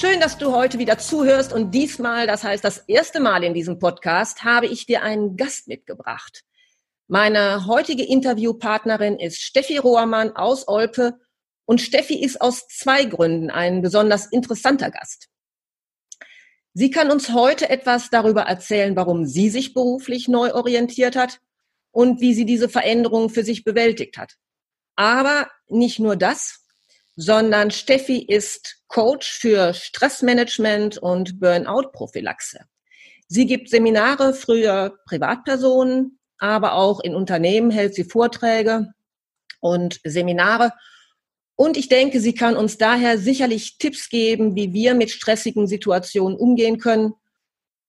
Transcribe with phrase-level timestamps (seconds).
[0.00, 3.78] Schön, dass du heute wieder zuhörst und diesmal, das heißt das erste Mal in diesem
[3.78, 6.42] Podcast, habe ich dir einen Gast mitgebracht.
[7.06, 11.20] Meine heutige Interviewpartnerin ist Steffi Rohrmann aus Olpe
[11.66, 15.28] und Steffi ist aus zwei Gründen ein besonders interessanter Gast.
[16.72, 21.40] Sie kann uns heute etwas darüber erzählen, warum sie sich beruflich neu orientiert hat
[21.90, 24.36] und wie sie diese Veränderungen für sich bewältigt hat.
[24.96, 26.59] Aber nicht nur das,
[27.16, 32.60] sondern Steffi ist Coach für Stressmanagement und Burnout-Prophylaxe.
[33.28, 38.88] Sie gibt Seminare für Privatpersonen, aber auch in Unternehmen hält sie Vorträge
[39.60, 40.72] und Seminare.
[41.54, 46.36] Und ich denke, sie kann uns daher sicherlich Tipps geben, wie wir mit stressigen Situationen
[46.36, 47.12] umgehen können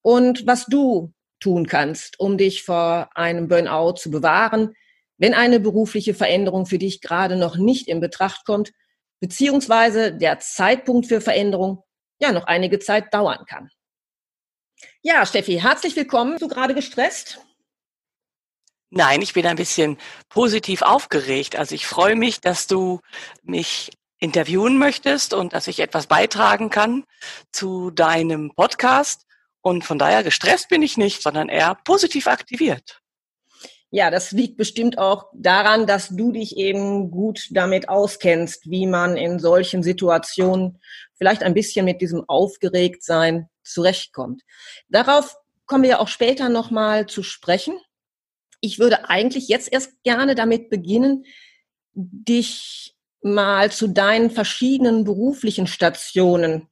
[0.02, 4.76] und was du tun kannst, um dich vor einem Burnout zu bewahren,
[5.18, 8.74] wenn eine berufliche Veränderung für dich gerade noch nicht in Betracht kommt,
[9.22, 11.84] beziehungsweise der Zeitpunkt für Veränderung
[12.20, 13.70] ja noch einige Zeit dauern kann.
[15.02, 16.32] Ja, Steffi, herzlich willkommen.
[16.32, 17.40] Bist du gerade gestresst?
[18.90, 21.56] Nein, ich bin ein bisschen positiv aufgeregt.
[21.56, 23.00] Also ich freue mich, dass du
[23.42, 27.06] mich interviewen möchtest und dass ich etwas beitragen kann
[27.52, 29.26] zu deinem Podcast.
[29.62, 33.01] Und von daher gestresst bin ich nicht, sondern eher positiv aktiviert.
[33.92, 39.18] Ja, das liegt bestimmt auch daran, dass du dich eben gut damit auskennst, wie man
[39.18, 40.80] in solchen Situationen
[41.16, 44.44] vielleicht ein bisschen mit diesem Aufgeregtsein zurechtkommt.
[44.88, 45.36] Darauf
[45.66, 47.74] kommen wir auch später nochmal zu sprechen
[48.62, 51.26] ich würde eigentlich jetzt erst gerne damit beginnen,
[51.94, 56.70] dich mal zu deinen verschiedenen beruflichen Stationen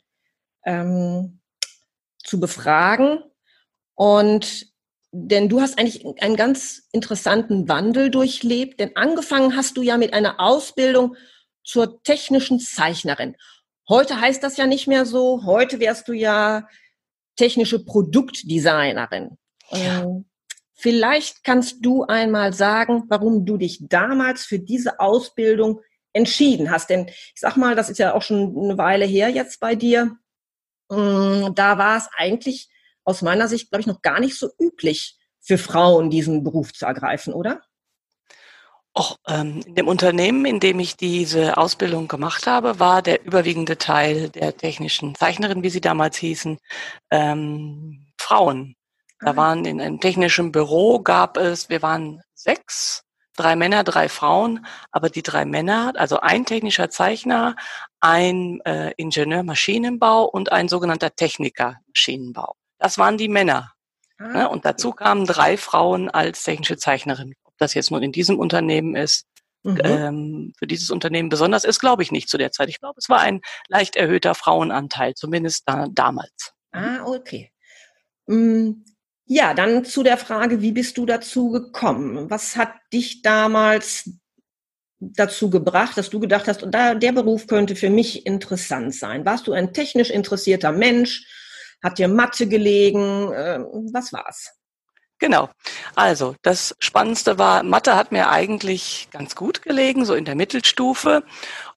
[0.65, 1.41] ähm,
[2.23, 3.23] zu befragen.
[3.95, 4.67] Und
[5.11, 10.13] denn du hast eigentlich einen ganz interessanten Wandel durchlebt, denn angefangen hast du ja mit
[10.13, 11.15] einer Ausbildung
[11.63, 13.35] zur technischen Zeichnerin.
[13.87, 15.43] Heute heißt das ja nicht mehr so.
[15.45, 16.67] Heute wärst du ja
[17.35, 19.37] technische Produktdesignerin.
[19.71, 20.03] Ja.
[20.03, 20.25] Ähm,
[20.81, 25.81] Vielleicht kannst du einmal sagen, warum du dich damals für diese Ausbildung
[26.13, 26.89] entschieden hast.
[26.89, 30.15] Denn ich sag mal, das ist ja auch schon eine Weile her jetzt bei dir.
[30.87, 32.69] Mm, da war es eigentlich
[33.03, 36.85] aus meiner Sicht, glaube ich, noch gar nicht so üblich für Frauen, diesen Beruf zu
[36.85, 37.61] ergreifen, oder?
[38.93, 43.77] Auch ähm, in dem Unternehmen, in dem ich diese Ausbildung gemacht habe, war der überwiegende
[43.77, 46.57] Teil der technischen Zeichnerin, wie sie damals hießen,
[47.11, 48.75] ähm, Frauen.
[49.19, 53.03] Da waren in einem technischen Büro gab es, wir waren sechs,
[53.35, 57.55] drei Männer, drei Frauen, aber die drei Männer, also ein technischer Zeichner,
[57.99, 62.55] ein äh, Ingenieur Maschinenbau und ein sogenannter Techniker Maschinenbau.
[62.79, 63.73] Das waren die Männer.
[64.17, 64.49] Ah, ne?
[64.49, 67.35] Und dazu kamen drei Frauen als technische Zeichnerin.
[67.43, 69.25] Ob das jetzt nun in diesem Unternehmen ist,
[69.63, 69.79] mhm.
[69.83, 72.69] ähm, für dieses Unternehmen besonders ist, glaube ich nicht zu der Zeit.
[72.69, 76.53] Ich glaube, es war ein leicht erhöhter Frauenanteil, zumindest da, damals.
[76.71, 77.51] Ah, okay.
[78.27, 78.83] Mm,
[79.25, 82.29] ja, dann zu der Frage, wie bist du dazu gekommen?
[82.29, 84.09] Was hat dich damals
[84.99, 89.25] dazu gebracht, dass du gedacht hast, der Beruf könnte für mich interessant sein?
[89.25, 91.25] Warst du ein technisch interessierter Mensch?
[91.83, 93.31] Hat dir Mathe gelegen?
[93.33, 94.51] Ähm, was war's?
[95.19, 95.49] Genau.
[95.95, 101.23] Also, das Spannendste war, Mathe hat mir eigentlich ganz gut gelegen, so in der Mittelstufe.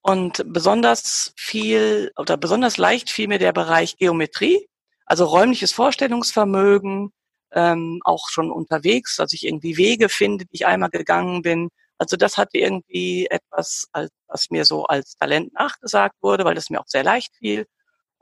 [0.01, 4.69] Und besonders viel oder besonders leicht fiel mir der Bereich Geometrie,
[5.07, 7.13] also räumliches Vorstellungsvermögen,
[7.53, 11.69] ähm, auch schon unterwegs, dass ich irgendwie Wege finde, die ich einmal gegangen bin.
[11.98, 13.89] Also das hatte irgendwie etwas,
[14.28, 17.66] was mir so als Talent nachgesagt wurde, weil das mir auch sehr leicht fiel.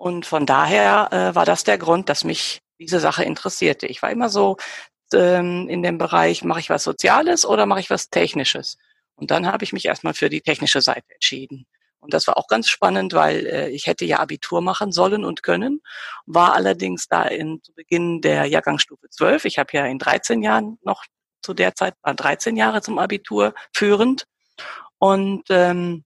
[0.01, 3.87] Und von daher äh, war das der Grund, dass mich diese Sache interessierte.
[3.87, 4.57] Ich war immer so
[5.13, 8.79] ähm, in dem Bereich, mache ich was Soziales oder mache ich was Technisches?
[9.17, 11.67] Und dann habe ich mich erstmal für die technische Seite entschieden.
[11.99, 15.43] Und das war auch ganz spannend, weil äh, ich hätte ja Abitur machen sollen und
[15.43, 15.83] können,
[16.25, 19.45] war allerdings da in, zu Beginn der Jahrgangsstufe 12.
[19.45, 21.05] Ich habe ja in 13 Jahren noch
[21.43, 24.25] zu der Zeit, war 13 Jahre zum Abitur führend.
[24.97, 26.05] Und ähm,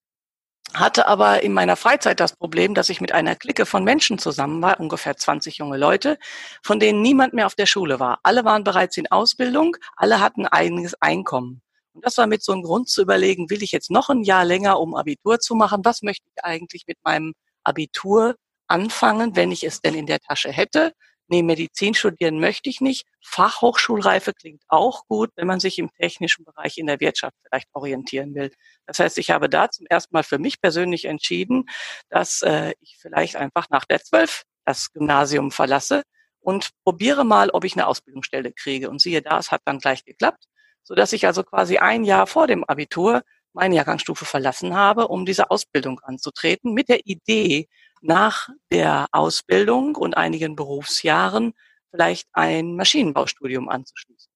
[0.74, 4.60] hatte aber in meiner Freizeit das Problem, dass ich mit einer Clique von Menschen zusammen
[4.60, 6.18] war, ungefähr 20 junge Leute,
[6.62, 8.18] von denen niemand mehr auf der Schule war.
[8.22, 11.62] Alle waren bereits in Ausbildung, alle hatten eigenes Einkommen.
[11.92, 14.44] Und das war mit so einem Grund zu überlegen, will ich jetzt noch ein Jahr
[14.44, 15.84] länger, um Abitur zu machen?
[15.84, 18.34] Was möchte ich eigentlich mit meinem Abitur
[18.66, 20.92] anfangen, wenn ich es denn in der Tasche hätte?
[21.34, 23.06] Nee, Medizin studieren möchte ich nicht.
[23.20, 28.34] Fachhochschulreife klingt auch gut, wenn man sich im technischen Bereich in der Wirtschaft vielleicht orientieren
[28.34, 28.52] will.
[28.86, 31.64] Das heißt, ich habe da zum ersten Mal für mich persönlich entschieden,
[32.08, 36.02] dass äh, ich vielleicht einfach nach der Zwölf das Gymnasium verlasse
[36.40, 38.88] und probiere mal, ob ich eine Ausbildungsstelle kriege.
[38.88, 40.44] Und siehe da, es hat dann gleich geklappt,
[40.82, 43.22] so dass ich also quasi ein Jahr vor dem Abitur
[43.52, 47.68] meine Jahrgangsstufe verlassen habe, um diese Ausbildung anzutreten, mit der Idee,
[48.04, 51.54] nach der Ausbildung und einigen Berufsjahren
[51.90, 54.30] vielleicht ein Maschinenbaustudium anzuschließen.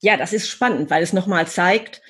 [0.00, 2.02] Ja, das ist spannend, weil es nochmal zeigt,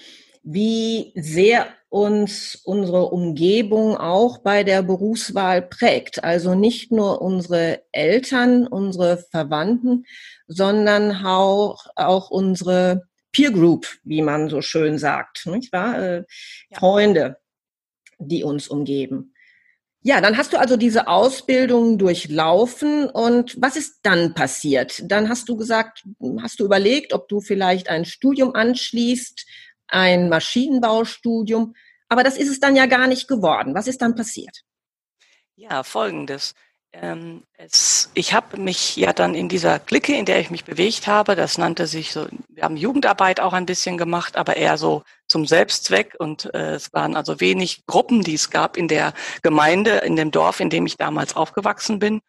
[0.42, 6.24] wie sehr uns unsere Umgebung auch bei der Berufswahl prägt.
[6.24, 10.06] Also nicht nur unsere Eltern, unsere Verwandten,
[10.46, 15.98] sondern auch, auch unsere Peer Group, wie man so schön sagt, nicht wahr?
[15.98, 16.24] Äh,
[16.70, 16.78] ja.
[16.78, 17.36] Freunde,
[18.18, 19.34] die uns umgeben.
[20.04, 25.00] Ja, dann hast du also diese Ausbildung durchlaufen und was ist dann passiert?
[25.04, 26.02] Dann hast du gesagt,
[26.40, 29.46] hast du überlegt, ob du vielleicht ein Studium anschließt,
[29.86, 31.74] ein Maschinenbaustudium,
[32.08, 33.74] aber das ist es dann ja gar nicht geworden.
[33.74, 34.62] Was ist dann passiert?
[35.54, 36.54] Ja, folgendes.
[36.92, 41.06] Ähm, es, ich habe mich ja dann in dieser Clique, in der ich mich bewegt
[41.06, 45.02] habe, das nannte sich so, wir haben Jugendarbeit auch ein bisschen gemacht, aber eher so
[45.32, 49.98] zum Selbstzweck und äh, es waren also wenig Gruppen, die es gab in der Gemeinde,
[49.98, 52.20] in dem Dorf, in dem ich damals aufgewachsen bin.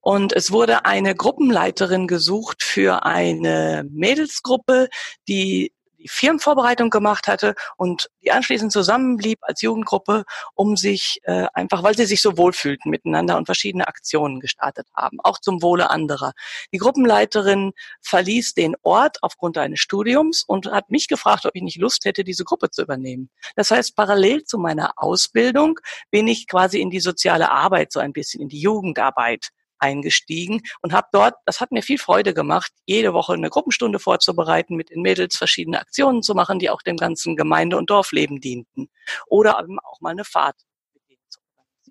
[0.00, 4.88] Und es wurde eine Gruppenleiterin gesucht für eine Mädelsgruppe,
[5.28, 5.72] die die
[6.08, 10.24] Firmenvorbereitung gemacht hatte und die anschließend zusammenblieb als Jugendgruppe,
[10.54, 15.18] um sich äh, einfach, weil sie sich so wohlfühlten miteinander und verschiedene Aktionen gestartet haben,
[15.20, 16.32] auch zum Wohle anderer.
[16.72, 17.72] Die Gruppenleiterin
[18.02, 22.24] verließ den Ort aufgrund eines Studiums und hat mich gefragt, ob ich nicht Lust hätte,
[22.24, 23.30] diese Gruppe zu übernehmen.
[23.54, 25.78] Das heißt, parallel zu meiner Ausbildung
[26.10, 30.92] bin ich quasi in die soziale Arbeit so ein bisschen, in die Jugendarbeit eingestiegen und
[30.92, 35.02] habe dort, das hat mir viel Freude gemacht, jede Woche eine Gruppenstunde vorzubereiten, mit den
[35.02, 38.88] Mädels verschiedene Aktionen zu machen, die auch dem ganzen Gemeinde- und Dorfleben dienten.
[39.26, 40.56] Oder auch mal eine Fahrt
[40.94, 41.40] mit denen zu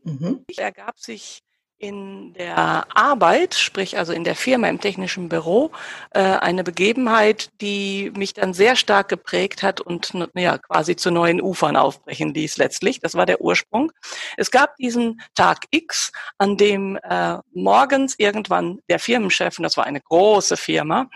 [0.04, 0.46] organisieren.
[0.48, 0.58] Mhm.
[0.58, 1.42] ergab sich
[1.77, 5.72] in der Arbeit, sprich also in der Firma im technischen Büro,
[6.12, 11.42] äh, eine Begebenheit, die mich dann sehr stark geprägt hat und ja quasi zu neuen
[11.42, 13.00] Ufern aufbrechen ließ letztlich.
[13.00, 13.92] Das war der Ursprung.
[14.38, 19.86] Es gab diesen Tag X, an dem äh, morgens irgendwann der Firmenchef, und das war
[19.86, 21.10] eine große Firma,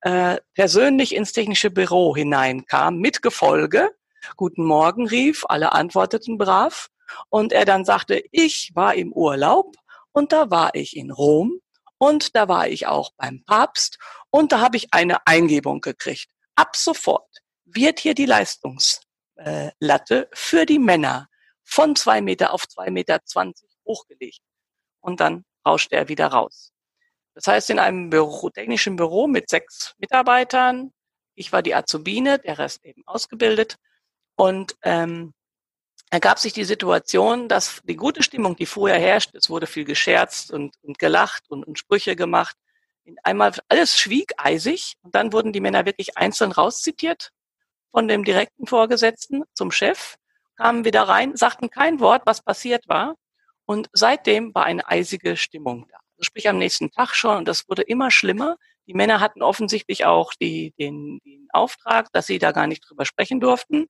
[0.00, 3.90] äh, persönlich ins technische Büro hineinkam mit Gefolge,
[4.34, 6.88] Guten Morgen rief, alle antworteten brav.
[7.28, 9.76] Und er dann sagte, ich war im Urlaub
[10.16, 11.60] und da war ich in Rom
[11.98, 13.98] und da war ich auch beim Papst
[14.30, 16.28] und da habe ich eine Eingebung gekriegt.
[16.54, 17.28] Ab sofort
[17.66, 21.28] wird hier die Leistungslatte für die Männer
[21.64, 24.40] von zwei Meter auf zwei Meter zwanzig hochgelegt.
[25.00, 26.72] Und dann rauscht er wieder raus.
[27.34, 30.94] Das heißt, in einem Büro, technischen Büro mit sechs Mitarbeitern,
[31.34, 33.76] ich war die Azubine, der Rest eben ausgebildet.
[34.36, 35.34] Und ähm,
[36.10, 40.52] ergab sich die Situation, dass die gute Stimmung, die vorher herrscht, es wurde viel gescherzt
[40.52, 42.56] und, und gelacht und, und Sprüche gemacht,
[43.04, 47.30] in einmal alles schwieg eisig und dann wurden die Männer wirklich einzeln rauszitiert
[47.90, 50.16] von dem direkten Vorgesetzten zum Chef,
[50.56, 53.14] kamen wieder rein, sagten kein Wort, was passiert war
[53.64, 55.98] und seitdem war eine eisige Stimmung da.
[56.16, 58.56] Also sprich am nächsten Tag schon und das wurde immer schlimmer.
[58.86, 63.04] Die Männer hatten offensichtlich auch die, den, den Auftrag, dass sie da gar nicht drüber
[63.04, 63.86] sprechen durften.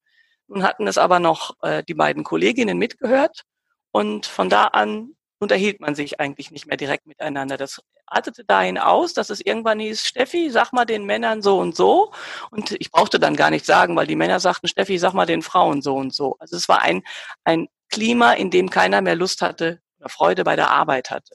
[0.49, 3.43] Nun hatten es aber noch äh, die beiden Kolleginnen mitgehört
[3.91, 7.57] und von da an unterhielt man sich eigentlich nicht mehr direkt miteinander.
[7.57, 11.77] Das artete dahin aus, dass es irgendwann hieß, Steffi, sag mal den Männern so und
[11.77, 12.13] so.
[12.51, 15.43] Und ich brauchte dann gar nicht sagen, weil die Männer sagten, Steffi, sag mal den
[15.43, 16.37] Frauen so und so.
[16.39, 17.03] Also es war ein,
[17.45, 21.35] ein Klima, in dem keiner mehr Lust hatte oder Freude bei der Arbeit hatte.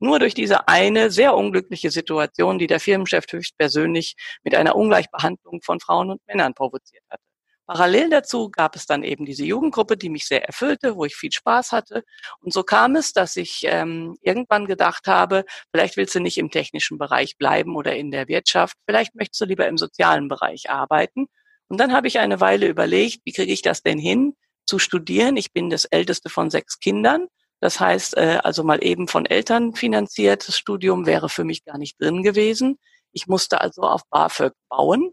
[0.00, 5.80] Nur durch diese eine sehr unglückliche Situation, die der Firmenchef höchstpersönlich mit einer Ungleichbehandlung von
[5.80, 7.27] Frauen und Männern provoziert hatte.
[7.68, 11.30] Parallel dazu gab es dann eben diese Jugendgruppe, die mich sehr erfüllte, wo ich viel
[11.30, 12.02] Spaß hatte.
[12.40, 16.50] Und so kam es, dass ich ähm, irgendwann gedacht habe, vielleicht willst du nicht im
[16.50, 21.26] technischen Bereich bleiben oder in der Wirtschaft, vielleicht möchtest du lieber im sozialen Bereich arbeiten.
[21.68, 24.32] Und dann habe ich eine Weile überlegt, wie kriege ich das denn hin,
[24.64, 25.36] zu studieren.
[25.36, 27.26] Ich bin das älteste von sechs Kindern.
[27.60, 32.00] Das heißt, äh, also mal eben von Eltern finanziertes Studium wäre für mich gar nicht
[32.00, 32.78] drin gewesen.
[33.12, 35.12] Ich musste also auf BAföG bauen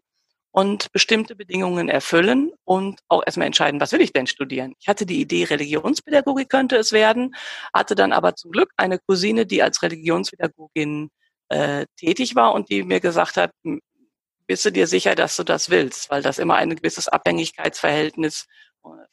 [0.56, 4.74] und bestimmte Bedingungen erfüllen und auch erstmal entscheiden, was will ich denn studieren.
[4.80, 7.36] Ich hatte die Idee, Religionspädagogik könnte es werden,
[7.74, 11.10] hatte dann aber zum Glück eine Cousine, die als Religionspädagogin
[11.50, 13.52] äh, tätig war und die mir gesagt hat,
[14.48, 18.46] bist du dir sicher, dass du das willst, weil das immer ein gewisses Abhängigkeitsverhältnis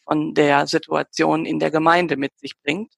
[0.04, 2.94] von der Situation in der Gemeinde mit sich bringt,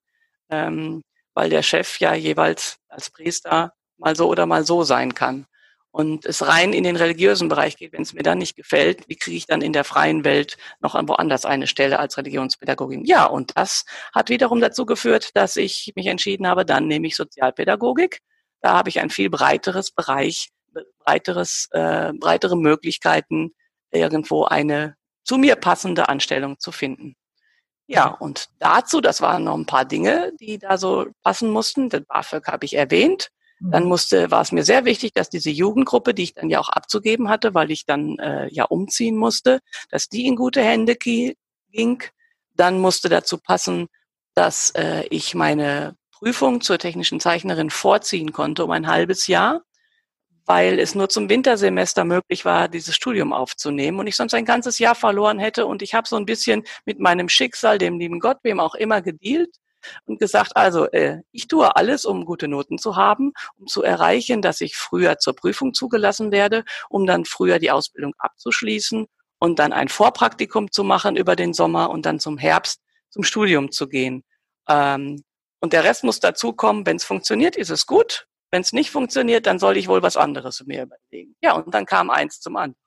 [0.51, 1.01] ähm,
[1.33, 5.47] weil der Chef ja jeweils als Priester mal so oder mal so sein kann
[5.95, 9.15] und es rein in den religiösen Bereich geht, wenn es mir dann nicht gefällt, wie
[9.15, 13.05] kriege ich dann in der freien Welt noch woanders eine Stelle als Religionspädagogin?
[13.05, 17.15] Ja, und das hat wiederum dazu geführt, dass ich mich entschieden habe, dann nehme ich
[17.15, 18.19] Sozialpädagogik.
[18.59, 20.49] Da habe ich ein viel breiteres Bereich,
[21.05, 23.51] breiteres, äh, breitere Möglichkeiten,
[23.89, 27.15] irgendwo eine zu mir passende Anstellung zu finden.
[27.87, 31.89] Ja, und dazu, das waren noch ein paar Dinge, die da so passen mussten.
[31.89, 33.29] Den BAföG habe ich erwähnt.
[33.59, 33.89] Dann mhm.
[33.89, 37.29] musste, war es mir sehr wichtig, dass diese Jugendgruppe, die ich dann ja auch abzugeben
[37.29, 39.59] hatte, weil ich dann äh, ja umziehen musste,
[39.89, 42.03] dass die in gute Hände ging.
[42.53, 43.87] Dann musste dazu passen,
[44.33, 49.61] dass äh, ich meine Prüfung zur technischen Zeichnerin vorziehen konnte um ein halbes Jahr,
[50.45, 54.79] weil es nur zum Wintersemester möglich war, dieses Studium aufzunehmen und ich sonst ein ganzes
[54.79, 55.65] Jahr verloren hätte.
[55.65, 59.01] Und ich habe so ein bisschen mit meinem Schicksal, dem lieben Gott, wem auch immer,
[59.01, 59.55] gedealt
[60.05, 64.41] und gesagt, also äh, ich tue alles, um gute Noten zu haben, um zu erreichen,
[64.41, 69.07] dass ich früher zur Prüfung zugelassen werde, um dann früher die Ausbildung abzuschließen
[69.39, 73.71] und dann ein Vorpraktikum zu machen über den Sommer und dann zum Herbst zum Studium
[73.71, 74.23] zu gehen.
[74.67, 75.23] Ähm,
[75.61, 78.27] und der Rest muss dazukommen, wenn es funktioniert, ist es gut.
[78.51, 81.35] Wenn es nicht funktioniert, dann soll ich wohl was anderes mir überlegen.
[81.41, 82.84] Ja, und dann kam eins zum anderen.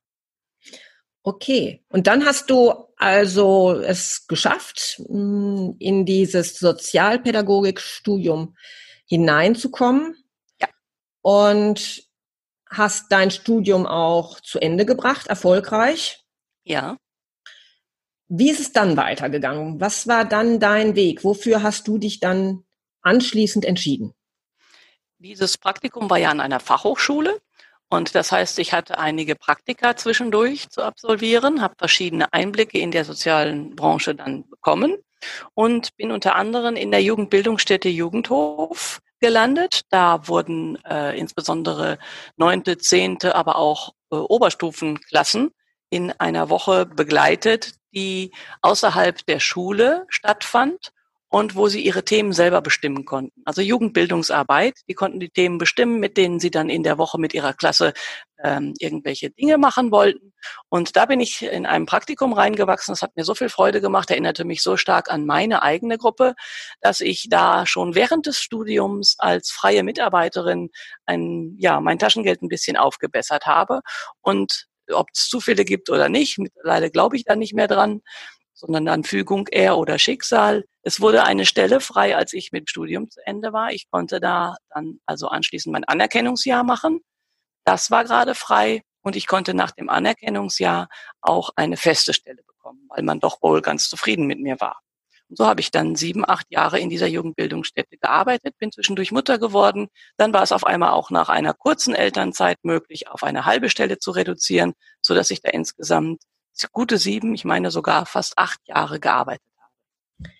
[1.28, 8.56] Okay, und dann hast du also es geschafft, mm, in dieses Sozialpädagogikstudium
[9.04, 10.16] hineinzukommen.
[10.58, 10.68] Ja.
[11.20, 12.08] Und
[12.70, 16.24] hast dein Studium auch zu Ende gebracht, erfolgreich.
[16.64, 16.96] Ja.
[18.28, 19.82] Wie ist es dann weitergegangen?
[19.82, 21.24] Was war dann dein Weg?
[21.24, 22.64] Wofür hast du dich dann
[23.02, 24.14] anschließend entschieden?
[25.18, 27.38] Dieses Praktikum war ja an einer Fachhochschule
[27.90, 33.04] und das heißt, ich hatte einige Praktika zwischendurch zu absolvieren, habe verschiedene Einblicke in der
[33.04, 34.96] sozialen Branche dann bekommen
[35.54, 39.82] und bin unter anderem in der Jugendbildungsstätte Jugendhof gelandet.
[39.90, 41.98] Da wurden äh, insbesondere
[42.36, 45.50] neunte, zehnte, aber auch äh, Oberstufenklassen
[45.90, 50.92] in einer Woche begleitet, die außerhalb der Schule stattfand
[51.30, 53.42] und wo sie ihre Themen selber bestimmen konnten.
[53.44, 57.34] Also Jugendbildungsarbeit, die konnten die Themen bestimmen, mit denen sie dann in der Woche mit
[57.34, 57.92] ihrer Klasse
[58.42, 60.32] ähm, irgendwelche Dinge machen wollten.
[60.70, 62.92] Und da bin ich in einem Praktikum reingewachsen.
[62.92, 66.34] Das hat mir so viel Freude gemacht, erinnerte mich so stark an meine eigene Gruppe,
[66.80, 70.70] dass ich da schon während des Studiums als freie Mitarbeiterin
[71.04, 73.80] ein, ja, mein Taschengeld ein bisschen aufgebessert habe.
[74.22, 78.00] Und ob es Zufälle gibt oder nicht, mittlerweile glaube ich da nicht mehr dran
[78.58, 80.64] sondern an Fügung eher oder Schicksal.
[80.82, 83.70] Es wurde eine Stelle frei, als ich mit Studium zu Ende war.
[83.70, 87.00] Ich konnte da dann also anschließend mein Anerkennungsjahr machen.
[87.64, 90.88] Das war gerade frei und ich konnte nach dem Anerkennungsjahr
[91.20, 94.80] auch eine feste Stelle bekommen, weil man doch wohl ganz zufrieden mit mir war.
[95.28, 99.38] Und so habe ich dann sieben, acht Jahre in dieser Jugendbildungsstätte gearbeitet, bin zwischendurch Mutter
[99.38, 99.86] geworden.
[100.16, 103.98] Dann war es auf einmal auch nach einer kurzen Elternzeit möglich, auf eine halbe Stelle
[103.98, 106.22] zu reduzieren, so dass ich da insgesamt
[106.72, 110.30] gute sieben, ich meine sogar fast acht Jahre gearbeitet habe.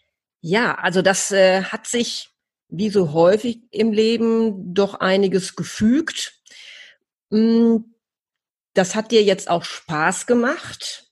[0.41, 2.31] Ja, also das äh, hat sich
[2.69, 6.35] wie so häufig im Leben doch einiges gefügt.
[7.31, 7.95] Hm,
[8.75, 11.11] das hat dir jetzt auch Spaß gemacht.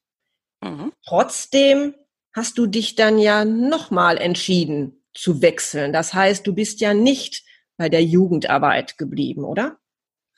[0.61, 0.93] Mhm.
[1.05, 1.95] Trotzdem
[2.33, 5.93] hast du dich dann ja nochmal entschieden zu wechseln.
[5.93, 7.45] Das heißt, du bist ja nicht
[7.77, 9.79] bei der Jugendarbeit geblieben, oder?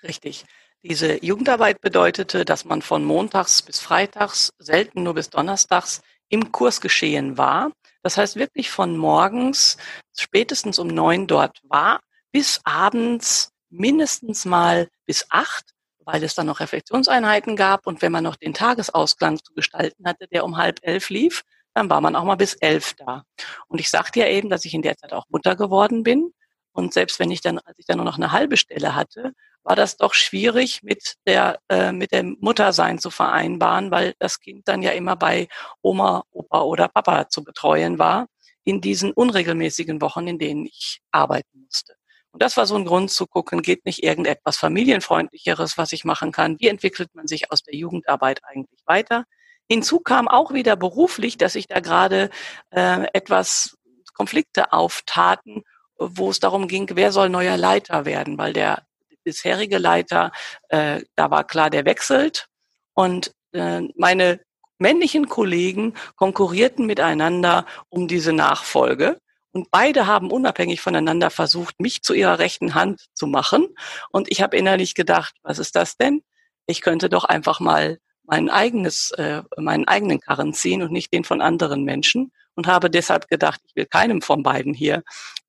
[0.03, 0.45] Richtig.
[0.85, 7.37] Diese Jugendarbeit bedeutete, dass man von montags bis freitags, selten nur bis donnerstags im Kursgeschehen
[7.37, 7.73] war.
[8.03, 9.77] Das heißt wirklich von morgens
[10.17, 11.99] spätestens um neun dort war,
[12.31, 17.89] bis abends mindestens mal bis acht, weil es dann noch Reflexionseinheiten gab.
[17.89, 21.43] Und wenn man noch den Tagesausklang zu gestalten hatte, der um halb elf lief,
[21.75, 23.25] dann war man auch mal bis elf da.
[23.67, 26.33] Und ich sagte ja eben, dass ich in der Zeit auch Mutter geworden bin.
[26.73, 29.33] Und selbst wenn ich dann, als ich dann nur noch eine halbe Stelle hatte,
[29.65, 34.67] war das doch schwierig mit der äh, mit dem Muttersein zu vereinbaren, weil das Kind
[34.67, 35.49] dann ja immer bei
[35.83, 38.27] Oma, Opa oder Papa zu betreuen war
[38.65, 41.95] in diesen unregelmäßigen Wochen, in denen ich arbeiten musste.
[42.33, 46.33] Und das war so ein Grund zu gucken, geht nicht irgendetwas familienfreundlicheres, was ich machen
[46.33, 46.57] kann?
[46.61, 49.25] Wie entwickelt man sich aus der Jugendarbeit eigentlich weiter?
[49.71, 52.31] Hinzu kam auch wieder beruflich, dass sich da gerade
[52.71, 53.77] äh, etwas
[54.15, 55.63] Konflikte auftaten
[55.99, 58.83] wo es darum ging, wer soll neuer Leiter werden, weil der
[59.29, 60.33] bisherige Leiter,
[60.71, 62.47] äh, da war klar, der wechselt.
[62.95, 64.41] Und äh, meine
[64.79, 69.19] männlichen Kollegen konkurrierten miteinander um diese Nachfolge.
[69.53, 73.69] Und beide haben unabhängig voneinander versucht, mich zu ihrer rechten Hand zu machen.
[74.13, 76.23] Und ich habe innerlich gedacht, was ist das denn?
[76.67, 81.25] Ich könnte doch einfach mal mein eigenes, äh, meinen eigenen Karren ziehen und nicht den
[81.25, 82.33] von anderen Menschen.
[82.55, 85.03] Und habe deshalb gedacht, ich will keinem von beiden hier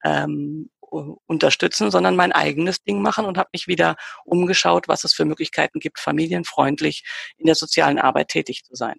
[0.03, 5.25] ähm, unterstützen, sondern mein eigenes Ding machen und habe mich wieder umgeschaut, was es für
[5.25, 7.03] Möglichkeiten gibt, familienfreundlich
[7.37, 8.97] in der sozialen Arbeit tätig zu sein.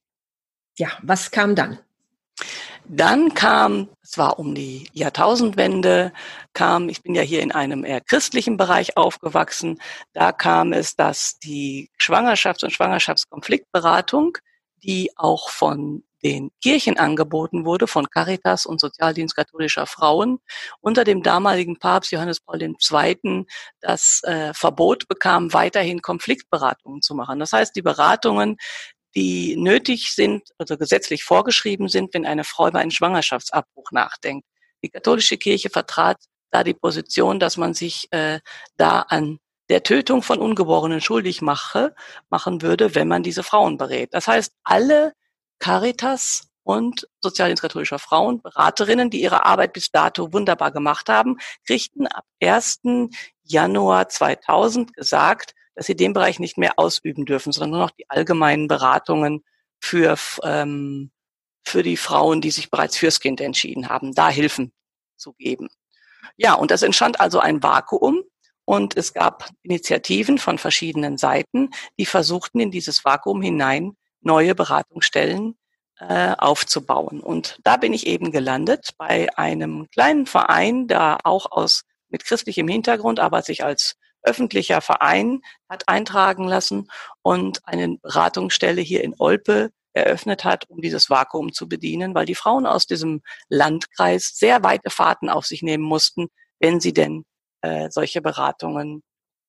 [0.76, 1.78] Ja, was kam dann?
[2.86, 6.12] Dann kam, es war um die Jahrtausendwende,
[6.54, 9.80] kam, ich bin ja hier in einem eher christlichen Bereich aufgewachsen,
[10.12, 14.38] da kam es, dass die Schwangerschafts- und Schwangerschaftskonfliktberatung,
[14.82, 20.38] die auch von den Kirchen angeboten wurde, von Caritas und Sozialdienst katholischer Frauen,
[20.80, 23.46] unter dem damaligen Papst Johannes Paul II.
[23.80, 27.38] das äh, Verbot bekam, weiterhin Konfliktberatungen zu machen.
[27.38, 28.56] Das heißt, die Beratungen
[29.14, 34.46] die nötig sind, also gesetzlich vorgeschrieben sind, wenn eine Frau über einen Schwangerschaftsabbruch nachdenkt.
[34.84, 36.18] Die katholische Kirche vertrat
[36.50, 38.40] da die Position, dass man sich äh,
[38.76, 41.94] da an der Tötung von Ungeborenen schuldig mache,
[42.28, 44.12] machen würde, wenn man diese Frauen berät.
[44.12, 45.12] Das heißt, alle
[45.60, 52.06] Caritas und Sozialdienst katholischer Frauen, Beraterinnen, die ihre Arbeit bis dato wunderbar gemacht haben, kriegten
[52.06, 52.80] ab 1.
[53.44, 58.08] Januar 2000 gesagt, dass sie den Bereich nicht mehr ausüben dürfen, sondern nur noch die
[58.08, 59.44] allgemeinen Beratungen
[59.80, 61.10] für, ähm,
[61.64, 64.72] für die Frauen, die sich bereits fürs Kind entschieden haben, da Hilfen
[65.16, 65.68] zu geben.
[66.36, 68.22] Ja, und es entstand also ein Vakuum
[68.64, 75.56] und es gab Initiativen von verschiedenen Seiten, die versuchten in dieses Vakuum hinein neue Beratungsstellen
[75.98, 77.20] äh, aufzubauen.
[77.20, 82.68] Und da bin ich eben gelandet bei einem kleinen Verein, der auch aus mit christlichem
[82.68, 86.90] Hintergrund, aber sich als öffentlicher Verein hat eintragen lassen
[87.22, 92.34] und eine Beratungsstelle hier in Olpe eröffnet hat, um dieses Vakuum zu bedienen, weil die
[92.34, 96.28] Frauen aus diesem Landkreis sehr weite Fahrten auf sich nehmen mussten,
[96.60, 97.24] wenn sie denn
[97.62, 99.02] äh, solche Beratungen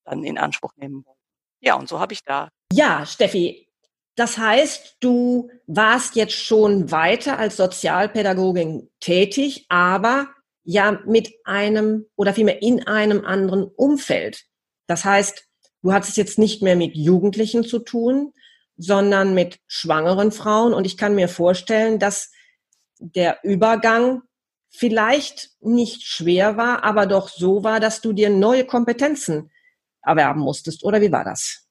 [0.03, 1.17] dann in Anspruch nehmen wollen.
[1.59, 2.49] Ja, und so habe ich da.
[2.73, 3.67] Ja, Steffi,
[4.21, 10.29] das heißt, du warst jetzt schon weiter als Sozialpädagogin tätig, aber
[10.63, 14.45] ja mit einem oder vielmehr in einem anderen Umfeld.
[14.85, 15.47] Das heißt,
[15.81, 18.31] du hattest jetzt nicht mehr mit Jugendlichen zu tun,
[18.77, 20.75] sondern mit schwangeren Frauen.
[20.75, 22.31] Und ich kann mir vorstellen, dass
[22.99, 24.21] der Übergang
[24.69, 29.49] vielleicht nicht schwer war, aber doch so war, dass du dir neue Kompetenzen
[30.03, 30.83] erwerben musstest.
[30.83, 31.65] Oder wie war das?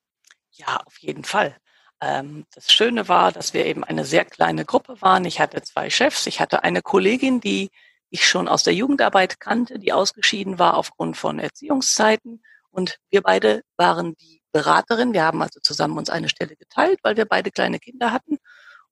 [0.51, 1.57] Ja, auf jeden Fall.
[2.01, 5.25] Ähm, das Schöne war, dass wir eben eine sehr kleine Gruppe waren.
[5.25, 6.27] Ich hatte zwei Chefs.
[6.27, 7.71] Ich hatte eine Kollegin, die
[8.11, 12.43] ich schon aus der Jugendarbeit kannte, die ausgeschieden war aufgrund von Erziehungszeiten.
[12.71, 15.13] Und wir beide waren die Beraterin.
[15.13, 18.39] Wir haben also zusammen uns eine Stelle geteilt, weil wir beide kleine Kinder hatten.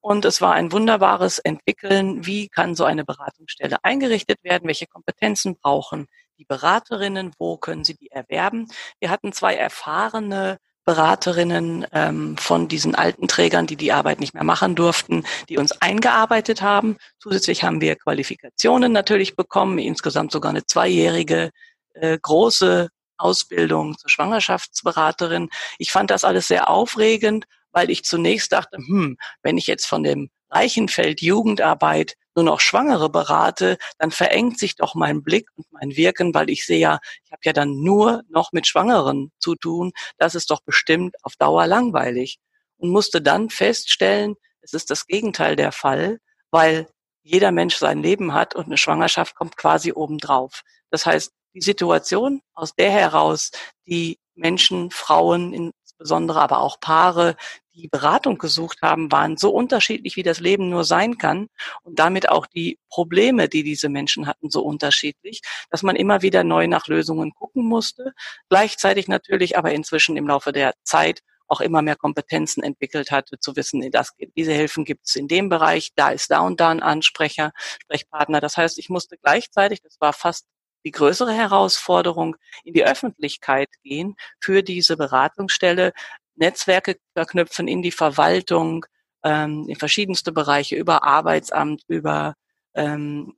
[0.00, 2.24] Und es war ein wunderbares Entwickeln.
[2.26, 4.68] Wie kann so eine Beratungsstelle eingerichtet werden?
[4.68, 6.06] Welche Kompetenzen brauchen
[6.38, 7.32] die Beraterinnen?
[7.38, 8.68] Wo können sie die erwerben?
[9.00, 14.42] Wir hatten zwei erfahrene Beraterinnen ähm, von diesen alten Trägern, die die Arbeit nicht mehr
[14.42, 16.96] machen durften, die uns eingearbeitet haben.
[17.18, 21.50] Zusätzlich haben wir Qualifikationen natürlich bekommen, insgesamt sogar eine zweijährige
[21.92, 25.50] äh, große Ausbildung zur Schwangerschaftsberaterin.
[25.76, 30.02] Ich fand das alles sehr aufregend, weil ich zunächst dachte, hm, wenn ich jetzt von
[30.02, 35.96] dem Reichenfeld Jugendarbeit nur noch Schwangere berate, dann verengt sich doch mein Blick und mein
[35.96, 39.90] Wirken, weil ich sehe ja, ich habe ja dann nur noch mit Schwangeren zu tun.
[40.18, 42.38] Das ist doch bestimmt auf Dauer langweilig.
[42.76, 46.18] Und musste dann feststellen, es ist das Gegenteil der Fall,
[46.52, 46.86] weil
[47.22, 50.62] jeder Mensch sein Leben hat und eine Schwangerschaft kommt quasi obendrauf.
[50.90, 53.50] Das heißt, die Situation, aus der heraus
[53.84, 57.34] die Menschen, Frauen, insbesondere aber auch Paare,
[57.78, 61.48] die Beratung gesucht haben, waren so unterschiedlich, wie das Leben nur sein kann
[61.82, 66.44] und damit auch die Probleme, die diese Menschen hatten, so unterschiedlich, dass man immer wieder
[66.44, 68.12] neu nach Lösungen gucken musste.
[68.48, 73.56] Gleichzeitig natürlich aber inzwischen im Laufe der Zeit auch immer mehr Kompetenzen entwickelt hatte, zu
[73.56, 76.82] wissen, das, diese Hilfen gibt es in dem Bereich, da ist da und da ein
[76.82, 78.40] Ansprecher, Sprechpartner.
[78.40, 80.46] Das heißt, ich musste gleichzeitig, das war fast
[80.84, 85.92] die größere Herausforderung, in die Öffentlichkeit gehen für diese Beratungsstelle,
[86.38, 88.86] Netzwerke verknüpfen in die Verwaltung,
[89.24, 92.34] ähm, in verschiedenste Bereiche, über Arbeitsamt, über,
[92.74, 93.34] ähm,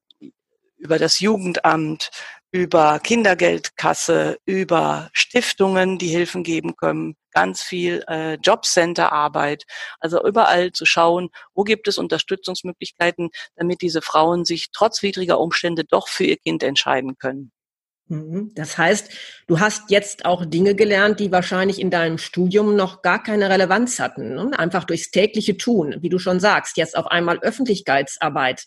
[0.76, 2.10] über das Jugendamt,
[2.52, 9.64] über Kindergeldkasse, über Stiftungen, die Hilfen geben können, ganz viel äh, Jobcenter-Arbeit,
[10.00, 15.84] also überall zu schauen, wo gibt es Unterstützungsmöglichkeiten, damit diese Frauen sich trotz widriger Umstände
[15.84, 17.52] doch für ihr Kind entscheiden können.
[18.11, 18.51] Mhm.
[18.55, 19.11] Das heißt,
[19.46, 24.01] du hast jetzt auch Dinge gelernt, die wahrscheinlich in deinem Studium noch gar keine Relevanz
[24.01, 24.35] hatten.
[24.35, 24.51] Ne?
[24.59, 28.66] Einfach durchs tägliche Tun, wie du schon sagst, jetzt auf einmal Öffentlichkeitsarbeit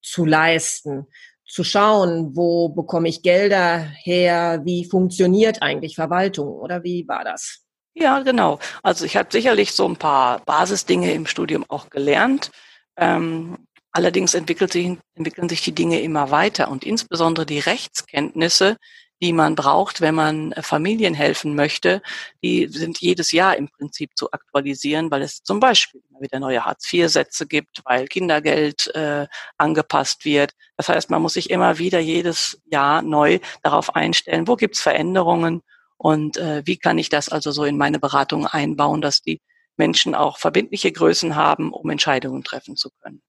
[0.00, 1.06] zu leisten,
[1.44, 7.64] zu schauen, wo bekomme ich Gelder her, wie funktioniert eigentlich Verwaltung oder wie war das?
[7.94, 8.60] Ja, genau.
[8.84, 12.52] Also ich habe sicherlich so ein paar Basisdinge im Studium auch gelernt.
[12.96, 13.58] Ähm,
[13.98, 18.76] allerdings sich, entwickeln sich die Dinge immer weiter und insbesondere die Rechtskenntnisse,
[19.20, 22.00] die man braucht, wenn man äh, Familien helfen möchte,
[22.40, 26.64] die sind jedes Jahr im Prinzip zu aktualisieren, weil es zum Beispiel immer wieder neue
[26.64, 30.52] Hartz-IV-Sätze gibt, weil Kindergeld äh, angepasst wird.
[30.76, 35.62] Das heißt, man muss sich immer wieder jedes Jahr neu darauf einstellen, wo gibt's Veränderungen
[35.96, 39.40] und äh, wie kann ich das also so in meine Beratung einbauen, dass die
[39.76, 43.22] Menschen auch verbindliche Größen haben, um Entscheidungen treffen zu können.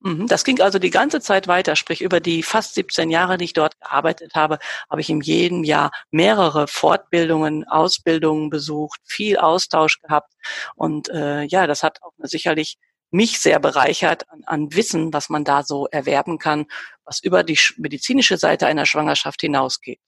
[0.00, 0.28] Mhm.
[0.28, 3.52] Das ging also die ganze Zeit weiter, sprich über die fast 17 Jahre, die ich
[3.52, 4.58] dort gearbeitet habe,
[4.88, 10.32] habe ich in jedem Jahr mehrere Fortbildungen, Ausbildungen besucht, viel Austausch gehabt
[10.76, 12.78] und äh, ja, das hat auch sicherlich
[13.10, 16.66] mich sehr bereichert an, an Wissen, was man da so erwerben kann,
[17.04, 19.98] was über die medizinische Seite einer Schwangerschaft hinausgeht.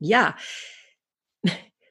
[0.00, 0.34] Ja,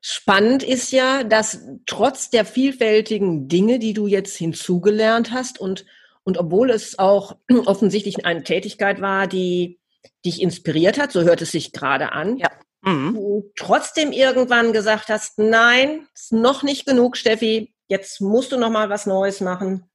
[0.10, 5.86] Spannend ist ja, dass trotz der vielfältigen Dinge, die du jetzt hinzugelernt hast und
[6.28, 9.80] und obwohl es auch offensichtlich eine Tätigkeit war, die
[10.26, 12.50] dich inspiriert hat, so hört es sich gerade an, ja.
[12.82, 13.14] mhm.
[13.14, 18.70] du trotzdem irgendwann gesagt hast, nein, ist noch nicht genug, Steffi, jetzt musst du noch
[18.70, 19.90] mal was Neues machen.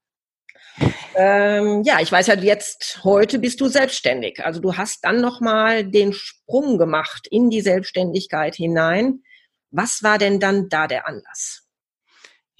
[1.15, 4.43] Ähm, ja, ich weiß ja jetzt, heute bist du selbstständig.
[4.43, 9.23] Also du hast dann noch mal den Sprung gemacht in die Selbstständigkeit hinein.
[9.71, 11.69] Was war denn dann da der Anlass?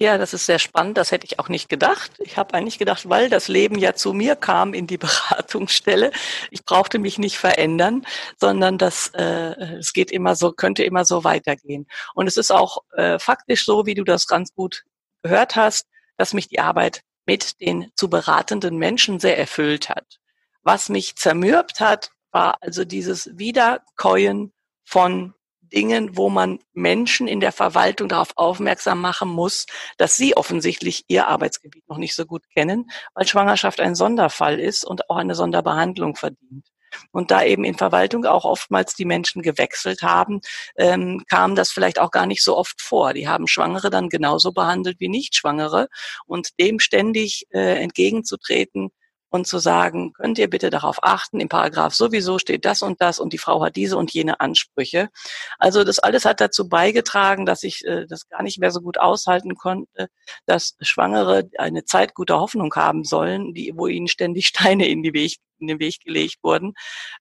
[0.03, 0.97] Ja, das ist sehr spannend.
[0.97, 2.11] Das hätte ich auch nicht gedacht.
[2.19, 6.11] Ich habe eigentlich gedacht, weil das Leben ja zu mir kam in die Beratungsstelle,
[6.51, 8.05] ich brauchte mich nicht verändern,
[8.37, 11.87] sondern das äh, es geht immer so, könnte immer so weitergehen.
[12.15, 14.83] Und es ist auch äh, faktisch so, wie du das ganz gut
[15.21, 15.87] gehört hast,
[16.17, 20.19] dass mich die Arbeit mit den zu beratenden Menschen sehr erfüllt hat.
[20.63, 24.51] Was mich zermürbt hat, war also dieses Wiederkäuen
[24.83, 25.33] von
[25.73, 29.65] Dingen, wo man Menschen in der Verwaltung darauf aufmerksam machen muss,
[29.97, 34.85] dass sie offensichtlich ihr Arbeitsgebiet noch nicht so gut kennen, weil Schwangerschaft ein Sonderfall ist
[34.85, 36.67] und auch eine Sonderbehandlung verdient.
[37.11, 40.41] Und da eben in Verwaltung auch oftmals die Menschen gewechselt haben,
[40.77, 43.13] ähm, kam das vielleicht auch gar nicht so oft vor.
[43.13, 45.87] Die haben Schwangere dann genauso behandelt wie Nichtschwangere
[46.27, 48.91] und dem ständig äh, entgegenzutreten,
[49.33, 53.19] und zu sagen, könnt ihr bitte darauf achten, im Paragraph sowieso steht das und das
[53.19, 55.09] und die Frau hat diese und jene Ansprüche.
[55.57, 58.99] Also das alles hat dazu beigetragen, dass ich äh, das gar nicht mehr so gut
[58.99, 60.09] aushalten konnte,
[60.45, 65.13] dass Schwangere eine Zeit guter Hoffnung haben sollen, die, wo ihnen ständig Steine in, die
[65.13, 66.73] Weg, in den Weg gelegt wurden.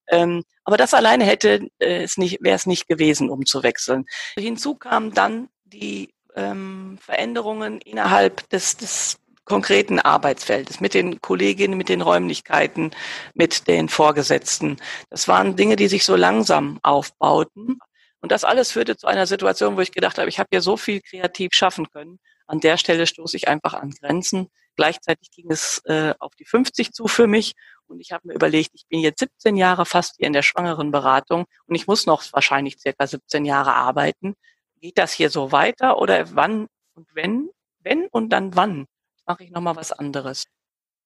[0.08, 4.04] Ähm, aber das alleine hätte äh, es nicht, wäre es nicht gewesen, um zu wechseln.
[4.38, 11.88] Hinzu kamen dann die ähm, Veränderungen innerhalb des, des konkreten Arbeitsfeldes, mit den Kolleginnen, mit
[11.88, 12.92] den Räumlichkeiten,
[13.34, 14.76] mit den Vorgesetzten.
[15.10, 17.78] Das waren Dinge, die sich so langsam aufbauten.
[18.20, 20.76] Und das alles führte zu einer Situation, wo ich gedacht habe, ich habe hier so
[20.76, 22.20] viel kreativ schaffen können.
[22.46, 24.48] An der Stelle stoße ich einfach an Grenzen.
[24.76, 27.54] Gleichzeitig ging es äh, auf die 50 zu für mich.
[27.86, 31.46] Und ich habe mir überlegt, ich bin jetzt 17 Jahre fast hier in der Schwangerenberatung
[31.66, 34.34] und ich muss noch wahrscheinlich circa 17 Jahre arbeiten.
[34.80, 37.50] Geht das hier so weiter oder wann und wenn?
[37.80, 38.86] Wenn und dann wann?
[39.32, 40.44] Mache ich nochmal was anderes.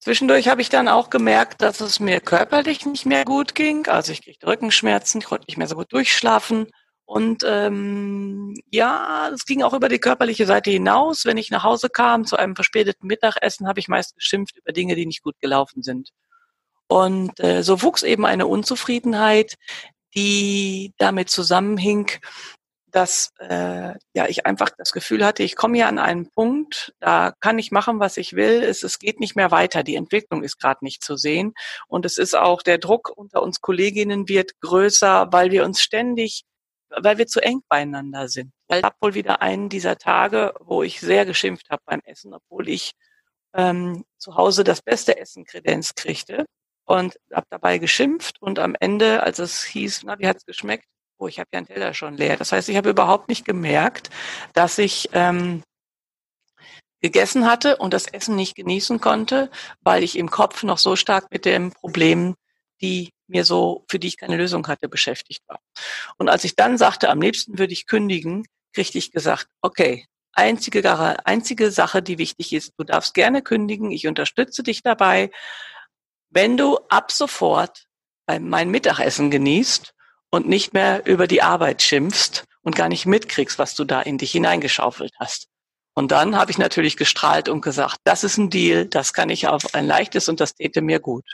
[0.00, 3.86] Zwischendurch habe ich dann auch gemerkt, dass es mir körperlich nicht mehr gut ging.
[3.86, 6.66] Also ich kriegte Rückenschmerzen, ich konnte nicht mehr so gut durchschlafen.
[7.04, 11.24] Und ähm, ja, es ging auch über die körperliche Seite hinaus.
[11.24, 14.96] Wenn ich nach Hause kam zu einem verspäteten Mittagessen, habe ich meist geschimpft über Dinge,
[14.96, 16.10] die nicht gut gelaufen sind.
[16.88, 19.54] Und äh, so wuchs eben eine Unzufriedenheit,
[20.16, 22.10] die damit zusammenhing,
[22.96, 27.34] dass äh, ja ich einfach das Gefühl hatte, ich komme hier an einen Punkt, da
[27.40, 28.62] kann ich machen, was ich will.
[28.62, 29.82] Es, es geht nicht mehr weiter.
[29.82, 31.52] Die Entwicklung ist gerade nicht zu sehen.
[31.88, 36.44] Und es ist auch der Druck unter uns Kolleginnen wird größer, weil wir uns ständig,
[36.88, 38.52] weil wir zu eng beieinander sind.
[38.70, 42.66] Ich habe wohl wieder einen dieser Tage, wo ich sehr geschimpft habe beim Essen, obwohl
[42.70, 42.92] ich
[43.52, 46.46] ähm, zu Hause das beste Essen Kredenz kriegte
[46.86, 50.86] und habe dabei geschimpft und am Ende, als es hieß, na, wie hat's geschmeckt,
[51.18, 52.36] oh, ich habe ja einen Teller schon leer.
[52.36, 54.10] Das heißt, ich habe überhaupt nicht gemerkt,
[54.52, 55.62] dass ich ähm,
[57.00, 59.50] gegessen hatte und das Essen nicht genießen konnte,
[59.80, 62.34] weil ich im Kopf noch so stark mit dem Problem,
[62.80, 65.60] die mir so, für die ich keine Lösung hatte, beschäftigt war.
[66.16, 71.26] Und als ich dann sagte, am liebsten würde ich kündigen, kriegte ich gesagt, okay, einzige,
[71.26, 75.30] einzige Sache, die wichtig ist, du darfst gerne kündigen, ich unterstütze dich dabei,
[76.30, 77.86] wenn du ab sofort
[78.26, 79.94] mein Mittagessen genießt
[80.30, 84.18] und nicht mehr über die Arbeit schimpfst und gar nicht mitkriegst, was du da in
[84.18, 85.48] dich hineingeschaufelt hast.
[85.94, 89.48] Und dann habe ich natürlich gestrahlt und gesagt, das ist ein Deal, das kann ich
[89.48, 91.24] auf ein leichtes und das täte mir gut.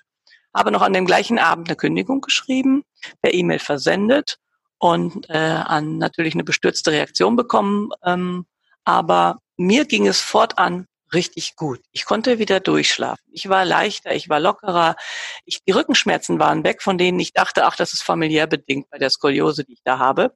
[0.54, 2.84] Habe noch an dem gleichen Abend eine Kündigung geschrieben,
[3.22, 4.36] per E-Mail versendet
[4.78, 7.90] und äh, an natürlich eine bestürzte Reaktion bekommen.
[8.04, 8.46] Ähm,
[8.84, 11.80] aber mir ging es fortan richtig gut.
[11.92, 13.24] Ich konnte wieder durchschlafen.
[13.32, 14.96] Ich war leichter, ich war lockerer.
[15.44, 18.98] Ich, die Rückenschmerzen waren weg, von denen ich dachte, ach, das ist familiär bedingt bei
[18.98, 20.34] der Skoliose, die ich da habe.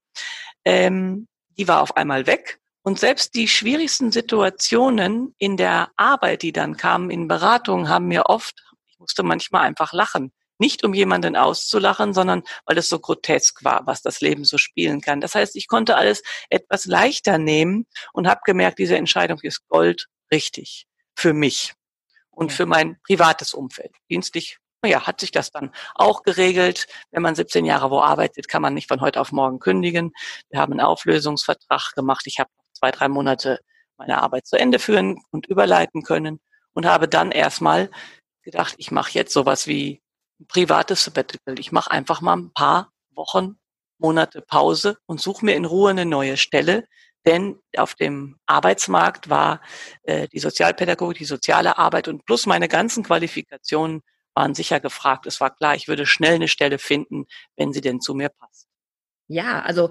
[0.64, 2.60] Ähm, die war auf einmal weg.
[2.82, 8.26] Und selbst die schwierigsten Situationen in der Arbeit, die dann kamen in Beratungen, haben mir
[8.26, 8.54] oft,
[8.86, 10.32] ich musste manchmal einfach lachen.
[10.58, 15.00] Nicht um jemanden auszulachen, sondern weil es so grotesk war, was das Leben so spielen
[15.00, 15.20] kann.
[15.20, 20.06] Das heißt, ich konnte alles etwas leichter nehmen und habe gemerkt, diese Entscheidung ist Gold
[20.30, 21.74] richtig für mich
[22.30, 23.92] und für mein privates Umfeld.
[24.10, 26.86] Dienstlich, naja, hat sich das dann auch geregelt.
[27.10, 30.12] Wenn man 17 Jahre wo arbeitet, kann man nicht von heute auf morgen kündigen.
[30.50, 32.26] Wir haben einen Auflösungsvertrag gemacht.
[32.26, 33.60] Ich habe zwei, drei Monate
[33.96, 36.40] meine Arbeit zu Ende führen und überleiten können
[36.74, 37.90] und habe dann erstmal
[38.42, 40.02] gedacht, ich mache jetzt sowas wie
[40.38, 41.58] ein privates Sabbatical.
[41.58, 43.58] Ich mache einfach mal ein paar Wochen,
[43.98, 46.86] Monate Pause und suche mir in Ruhe eine neue Stelle,
[47.26, 49.60] denn auf dem Arbeitsmarkt war
[50.04, 54.02] äh, die Sozialpädagogik, die soziale Arbeit und plus meine ganzen Qualifikationen
[54.34, 55.26] waren sicher gefragt.
[55.26, 58.68] Es war klar, ich würde schnell eine Stelle finden, wenn sie denn zu mir passt.
[59.28, 59.90] Ja, also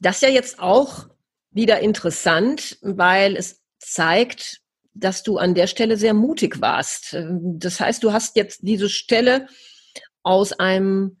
[0.00, 1.08] das ist ja jetzt auch
[1.50, 4.60] wieder interessant, weil es zeigt,
[4.94, 7.16] dass du an der Stelle sehr mutig warst.
[7.30, 9.48] Das heißt, du hast jetzt diese Stelle
[10.22, 11.18] aus einem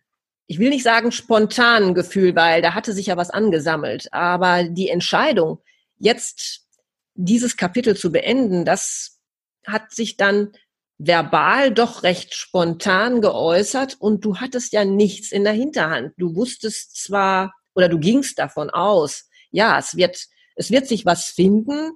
[0.52, 4.12] ich will nicht sagen spontanen Gefühl, weil da hatte sich ja was angesammelt.
[4.12, 5.62] Aber die Entscheidung,
[5.98, 6.66] jetzt
[7.14, 9.18] dieses Kapitel zu beenden, das
[9.66, 10.52] hat sich dann
[10.98, 16.12] verbal doch recht spontan geäußert und du hattest ja nichts in der Hinterhand.
[16.18, 20.22] Du wusstest zwar oder du gingst davon aus, ja, es wird,
[20.54, 21.92] es wird sich was finden.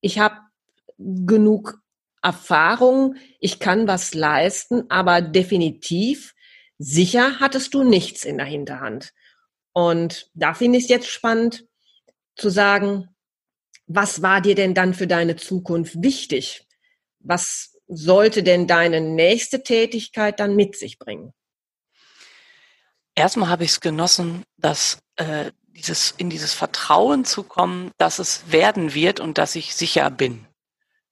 [0.00, 0.38] Ich habe
[0.98, 1.78] genug
[2.20, 6.34] Erfahrung, ich kann was leisten, aber definitiv
[6.84, 9.12] Sicher hattest du nichts in der Hinterhand.
[9.72, 11.64] Und da finde ich es jetzt spannend
[12.34, 13.08] zu sagen,
[13.86, 16.66] was war dir denn dann für deine Zukunft wichtig?
[17.20, 21.32] Was sollte denn deine nächste Tätigkeit dann mit sich bringen?
[23.14, 28.50] Erstmal habe ich es genossen, dass äh, dieses in dieses Vertrauen zu kommen, dass es
[28.50, 30.48] werden wird und dass ich sicher bin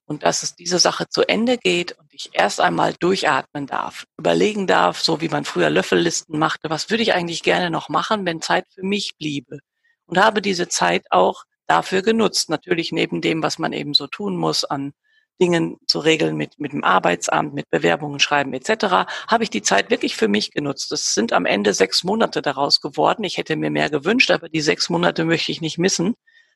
[0.05, 4.67] und dass es diese Sache zu Ende geht und ich erst einmal durchatmen darf, überlegen
[4.67, 8.43] darf, so wie man früher Löffellisten machte, was würde ich eigentlich gerne noch machen, wenn
[8.43, 9.59] Zeit für mich bliebe.
[10.07, 14.37] Und habe diese Zeit auch dafür genutzt, natürlich neben dem, was man eben so tun
[14.37, 14.93] muss an
[15.41, 19.91] Dingen zu regeln mit, mit dem Arbeitsamt, mit Bewerbungen schreiben etc., habe ich die Zeit
[19.91, 20.93] wirklich für mich genutzt.
[20.93, 23.25] Es sind am Ende sechs Monate daraus geworden.
[23.25, 26.15] Ich hätte mir mehr gewünscht, aber die sechs Monate möchte ich nicht missen.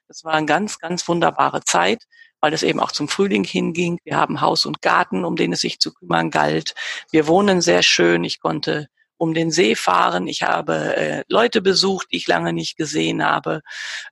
[0.08, 2.04] Das war eine ganz, ganz wunderbare Zeit,
[2.44, 3.98] weil es eben auch zum Frühling hinging.
[4.04, 6.74] Wir haben Haus und Garten, um den es sich zu kümmern galt.
[7.10, 8.22] Wir wohnen sehr schön.
[8.22, 10.26] Ich konnte um den See fahren.
[10.26, 13.62] Ich habe äh, Leute besucht, die ich lange nicht gesehen habe.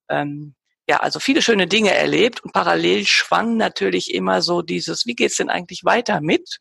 [0.09, 0.55] Ähm,
[0.88, 5.37] ja, also viele schöne Dinge erlebt und parallel schwang natürlich immer so dieses, wie geht's
[5.37, 6.57] denn eigentlich weiter mit?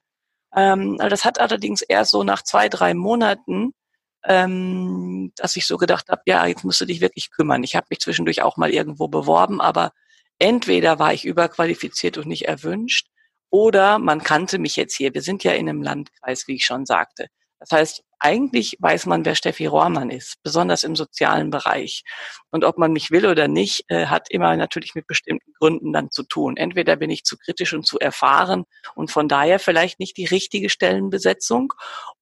[0.54, 3.72] Ähm, das hat allerdings erst so nach zwei, drei Monaten,
[4.26, 7.64] ähm, dass ich so gedacht habe, ja, jetzt musst du dich wirklich kümmern.
[7.64, 9.94] Ich habe mich zwischendurch auch mal irgendwo beworben, aber
[10.42, 13.08] entweder war ich überqualifiziert und nicht erwünscht,
[13.52, 15.14] oder man kannte mich jetzt hier.
[15.14, 17.28] Wir sind ja in einem Landkreis, wie ich schon sagte.
[17.60, 22.04] Das heißt, eigentlich weiß man, wer Steffi Rohrmann ist, besonders im sozialen Bereich.
[22.50, 26.12] Und ob man mich will oder nicht, äh, hat immer natürlich mit bestimmten Gründen dann
[26.12, 26.58] zu tun.
[26.58, 28.64] Entweder bin ich zu kritisch und zu erfahren
[28.96, 31.74] und von daher vielleicht nicht die richtige Stellenbesetzung,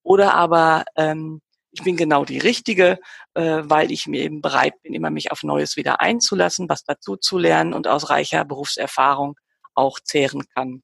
[0.02, 1.40] oder aber ähm,
[1.72, 2.98] ich bin genau die Richtige,
[3.34, 7.16] äh, weil ich mir eben bereit bin, immer mich auf Neues wieder einzulassen, was dazu
[7.16, 9.36] zu lernen und aus reicher Berufserfahrung
[9.74, 10.82] auch zehren kann.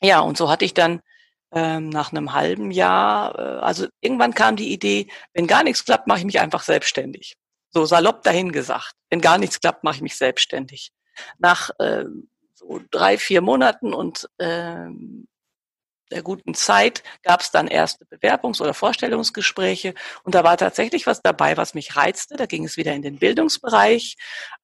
[0.00, 1.00] Ja, und so hatte ich dann
[1.52, 6.06] ähm, nach einem halben Jahr, äh, also irgendwann kam die Idee, wenn gar nichts klappt,
[6.06, 7.36] mache ich mich einfach selbstständig.
[7.70, 8.92] So salopp dahin gesagt.
[9.10, 10.90] Wenn gar nichts klappt, mache ich mich selbstständig.
[11.38, 12.04] Nach äh,
[12.54, 15.28] so drei, vier Monaten und ähm,
[16.10, 19.94] der guten Zeit gab es dann erste Bewerbungs- oder Vorstellungsgespräche
[20.24, 22.36] und da war tatsächlich was dabei, was mich reizte.
[22.36, 24.16] Da ging es wieder in den Bildungsbereich,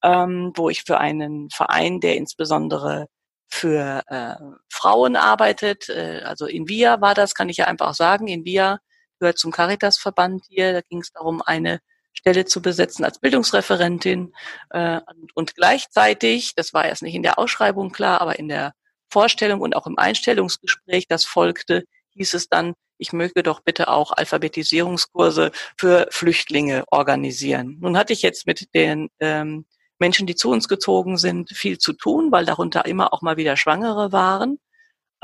[0.02, 3.06] ähm, wo ich für einen Verein, der insbesondere
[3.48, 4.34] für äh,
[4.70, 8.26] Frauen arbeitet, äh, also in Via war das, kann ich ja einfach sagen.
[8.26, 8.78] In Via
[9.20, 10.72] gehört zum Caritas-Verband hier.
[10.72, 11.80] Da ging es darum, eine
[12.12, 14.34] Stelle zu besetzen als Bildungsreferentin
[14.70, 18.72] äh, und, und gleichzeitig, das war erst nicht in der Ausschreibung klar, aber in der
[19.14, 21.84] Vorstellung und auch im Einstellungsgespräch, das folgte,
[22.16, 27.78] hieß es dann, ich möge doch bitte auch Alphabetisierungskurse für Flüchtlinge organisieren.
[27.80, 29.66] Nun hatte ich jetzt mit den ähm,
[30.00, 33.56] Menschen, die zu uns gezogen sind, viel zu tun, weil darunter immer auch mal wieder
[33.56, 34.58] Schwangere waren.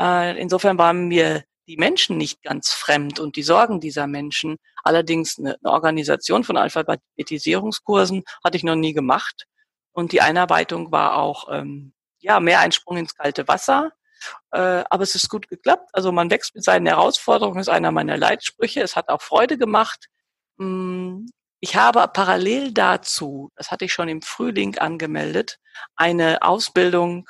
[0.01, 4.57] Äh, insofern waren mir die Menschen nicht ganz fremd und die Sorgen dieser Menschen.
[4.85, 9.47] Allerdings eine, eine Organisation von Alphabetisierungskursen hatte ich noch nie gemacht.
[9.93, 11.93] Und die Einarbeitung war auch ähm,
[12.23, 13.93] ja mehr ein Sprung ins kalte Wasser.
[14.53, 15.91] Äh, aber es ist gut geklappt.
[15.93, 18.83] Also man wächst mit seinen Herausforderungen, ist einer meiner Leitsprüche.
[18.83, 20.09] Es hat auch Freude gemacht.
[20.59, 21.27] Mm,
[21.61, 25.59] ich habe parallel dazu, das hatte ich schon im Frühling angemeldet,
[25.97, 27.29] eine Ausbildung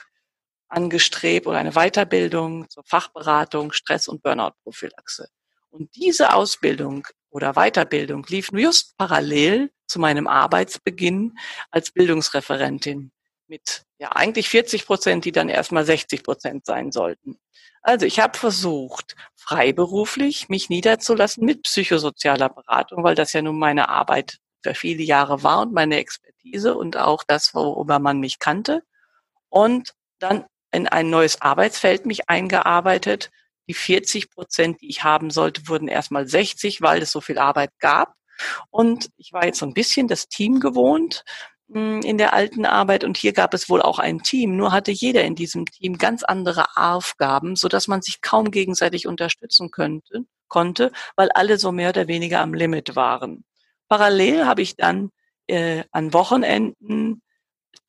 [0.68, 5.28] angestrebt oder eine Weiterbildung zur Fachberatung Stress- und Burnout-Prophylaxe.
[5.70, 11.36] Und diese Ausbildung oder Weiterbildung lief just parallel zu meinem Arbeitsbeginn
[11.70, 13.12] als Bildungsreferentin
[13.50, 17.36] mit ja eigentlich 40 Prozent, die dann erstmal 60 Prozent sein sollten.
[17.82, 23.88] Also ich habe versucht, freiberuflich mich niederzulassen mit psychosozialer Beratung, weil das ja nun meine
[23.88, 28.82] Arbeit für viele Jahre war und meine Expertise und auch das, worüber man mich kannte.
[29.48, 33.30] Und dann in ein neues Arbeitsfeld mich eingearbeitet.
[33.68, 37.72] Die 40 Prozent, die ich haben sollte, wurden erstmal 60, weil es so viel Arbeit
[37.80, 38.14] gab.
[38.70, 41.24] Und ich war jetzt so ein bisschen das Team gewohnt
[41.72, 44.56] in der alten Arbeit und hier gab es wohl auch ein Team.
[44.56, 49.06] Nur hatte jeder in diesem Team ganz andere Aufgaben, so dass man sich kaum gegenseitig
[49.06, 53.44] unterstützen könnte, konnte, weil alle so mehr oder weniger am Limit waren.
[53.88, 55.10] Parallel habe ich dann
[55.46, 57.22] äh, an Wochenenden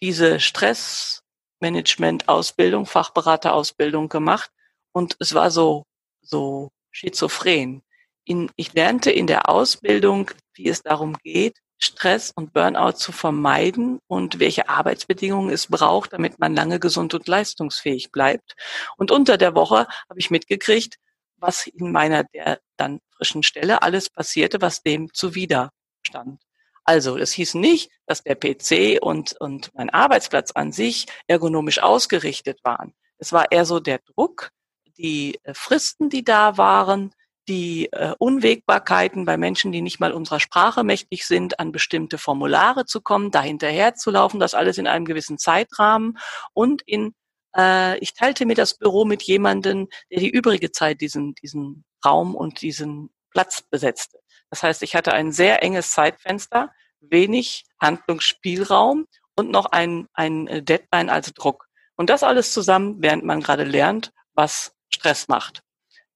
[0.01, 1.23] diese Stress
[1.59, 4.51] Management-Ausbildung, Fachberaterausbildung gemacht
[4.91, 5.85] und es war so,
[6.21, 7.81] so schizophren.
[8.25, 13.99] In, ich lernte in der Ausbildung, wie es darum geht, Stress und Burnout zu vermeiden
[14.07, 18.55] und welche Arbeitsbedingungen es braucht, damit man lange gesund und leistungsfähig bleibt.
[18.97, 20.97] Und unter der Woche habe ich mitgekriegt,
[21.37, 25.71] was in meiner der dann frischen Stelle alles passierte, was dem zuwider
[26.05, 26.41] stand.
[26.83, 32.59] Also, es hieß nicht, dass der PC und, und mein Arbeitsplatz an sich ergonomisch ausgerichtet
[32.63, 32.93] waren.
[33.17, 34.51] Es war eher so der Druck,
[34.97, 37.13] die äh, Fristen, die da waren,
[37.47, 42.85] die äh, Unwägbarkeiten bei Menschen, die nicht mal unserer Sprache mächtig sind, an bestimmte Formulare
[42.85, 46.17] zu kommen, da hinterher zu laufen, das alles in einem gewissen Zeitrahmen
[46.53, 47.13] und in
[47.55, 52.35] äh, ich teilte mir das Büro mit jemandem, der die übrige Zeit diesen, diesen Raum
[52.35, 54.19] und diesen Platz besetzte.
[54.49, 60.61] Das heißt, ich hatte ein sehr enges Zeitfenster, wenig Handlungsspielraum und noch ein, ein äh,
[60.61, 61.67] Deadline als Druck.
[61.95, 65.63] Und das alles zusammen, während man gerade lernt, was Stress macht.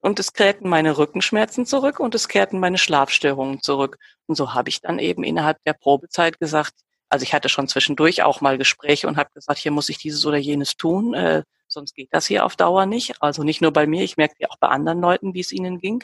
[0.06, 3.98] Und es kehrten meine Rückenschmerzen zurück und es kehrten meine Schlafstörungen zurück.
[4.28, 6.74] Und so habe ich dann eben innerhalb der Probezeit gesagt,
[7.10, 10.24] also ich hatte schon zwischendurch auch mal Gespräche und habe gesagt, hier muss ich dieses
[10.28, 13.20] oder jenes tun, äh, sonst geht das hier auf Dauer nicht.
[13.20, 15.80] Also nicht nur bei mir, ich merke ja auch bei anderen Leuten, wie es ihnen
[15.80, 16.04] ging.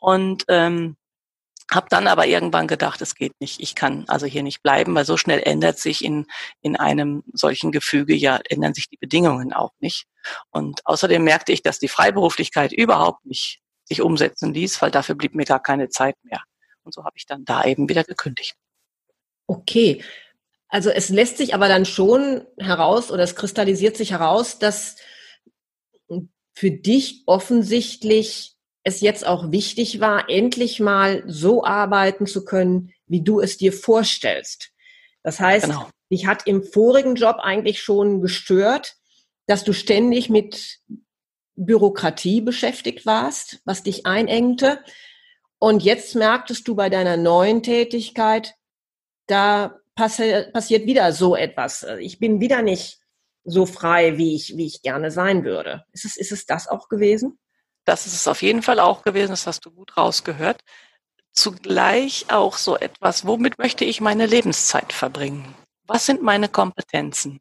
[0.00, 0.96] Und ähm,
[1.70, 3.60] hab dann aber irgendwann gedacht, es geht nicht.
[3.60, 6.26] Ich kann also hier nicht bleiben, weil so schnell ändert sich in,
[6.62, 10.06] in einem solchen Gefüge ja, ändern sich die Bedingungen auch nicht.
[10.50, 15.34] Und außerdem merkte ich, dass die Freiberuflichkeit überhaupt nicht sich umsetzen ließ, weil dafür blieb
[15.34, 16.42] mir gar keine Zeit mehr.
[16.84, 18.54] Und so habe ich dann da eben wieder gekündigt.
[19.46, 20.02] Okay.
[20.68, 24.96] Also es lässt sich aber dann schon heraus oder es kristallisiert sich heraus, dass
[26.54, 33.22] für dich offensichtlich es jetzt auch wichtig war, endlich mal so arbeiten zu können, wie
[33.22, 34.70] du es dir vorstellst.
[35.22, 35.88] Das heißt, genau.
[36.10, 38.96] dich hat im vorigen Job eigentlich schon gestört,
[39.46, 40.80] dass du ständig mit
[41.56, 44.78] Bürokratie beschäftigt warst, was dich einengte.
[45.58, 48.54] Und jetzt merktest du bei deiner neuen Tätigkeit,
[49.26, 51.84] da passi passiert wieder so etwas.
[51.98, 53.00] Ich bin wieder nicht
[53.44, 55.84] so frei, wie ich, wie ich gerne sein würde.
[55.92, 57.38] Ist es, ist es das auch gewesen?
[57.88, 60.60] Das ist es auf jeden Fall auch gewesen, das hast du gut rausgehört.
[61.32, 65.54] Zugleich auch so etwas, womit möchte ich meine Lebenszeit verbringen?
[65.86, 67.40] Was sind meine Kompetenzen?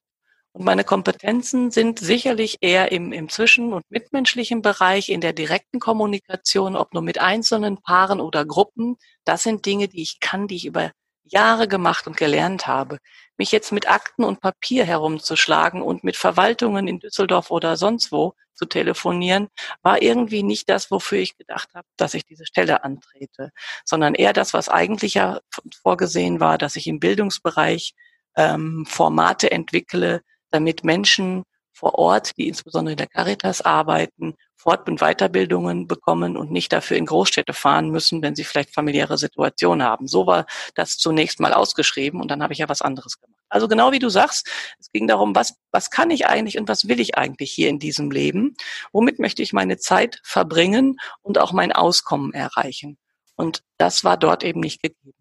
[0.53, 5.81] Und meine Kompetenzen sind sicherlich eher im, im zwischen- und mitmenschlichen Bereich, in der direkten
[5.81, 8.95] Kommunikation, ob nur mit einzelnen Paaren oder Gruppen.
[9.25, 10.93] Das sind Dinge, die ich kann, die ich über
[11.29, 12.97] Jahre gemacht und gelernt habe.
[13.37, 18.33] Mich jetzt mit Akten und Papier herumzuschlagen und mit Verwaltungen in Düsseldorf oder sonst wo
[18.53, 19.49] zu telefonieren,
[19.83, 23.51] war irgendwie nicht das, wofür ich gedacht habe, dass ich diese Stelle antrete,
[23.85, 25.39] sondern eher das, was eigentlich ja
[25.81, 27.93] vorgesehen war, dass ich im Bildungsbereich
[28.35, 31.43] ähm, Formate entwickle, damit Menschen
[31.77, 36.97] vor Ort, die insbesondere in der Caritas arbeiten, Fort- und Weiterbildungen bekommen und nicht dafür
[36.97, 40.07] in Großstädte fahren müssen, wenn sie vielleicht familiäre Situationen haben.
[40.07, 43.39] So war das zunächst mal ausgeschrieben und dann habe ich ja was anderes gemacht.
[43.49, 44.49] Also genau wie du sagst,
[44.79, 47.77] es ging darum, was, was kann ich eigentlich und was will ich eigentlich hier in
[47.77, 48.55] diesem Leben?
[48.91, 52.97] Womit möchte ich meine Zeit verbringen und auch mein Auskommen erreichen?
[53.35, 55.13] Und das war dort eben nicht gegeben.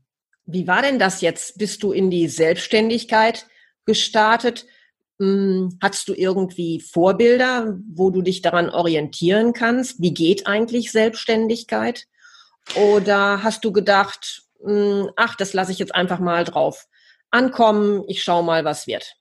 [0.46, 1.58] Wie war denn das jetzt?
[1.58, 3.46] Bist du in die Selbstständigkeit
[3.84, 4.66] gestartet?
[5.18, 10.00] Hm, hattest du irgendwie Vorbilder, wo du dich daran orientieren kannst?
[10.00, 12.06] Wie geht eigentlich Selbstständigkeit?
[12.74, 16.86] Oder hast du gedacht, hm, ach, das lasse ich jetzt einfach mal drauf
[17.30, 19.16] ankommen, ich schaue mal, was wird?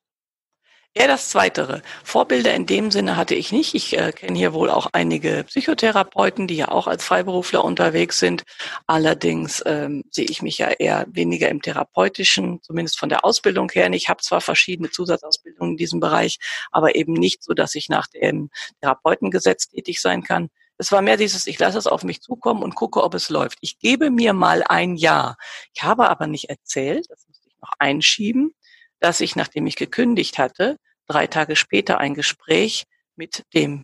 [0.98, 1.82] Eher das Zweitere.
[2.06, 3.76] Vorbilder in dem Sinne hatte ich nicht.
[3.76, 8.44] Ich äh, kenne hier wohl auch einige Psychotherapeuten, die ja auch als Freiberufler unterwegs sind.
[8.88, 13.92] Allerdings ähm, sehe ich mich ja eher weniger im therapeutischen, zumindest von der Ausbildung her.
[13.92, 16.40] Ich habe zwar verschiedene Zusatzausbildungen in diesem Bereich,
[16.72, 20.48] aber eben nicht so, dass ich nach dem Therapeutengesetz tätig sein kann.
[20.78, 23.58] Es war mehr dieses, ich lasse es auf mich zukommen und gucke, ob es läuft.
[23.60, 25.36] Ich gebe mir mal ein Jahr.
[25.74, 28.56] Ich habe aber nicht erzählt, das musste ich noch einschieben,
[29.02, 30.78] dass ich, nachdem ich gekündigt hatte,
[31.08, 32.86] drei Tage später ein Gespräch
[33.16, 33.84] mit dem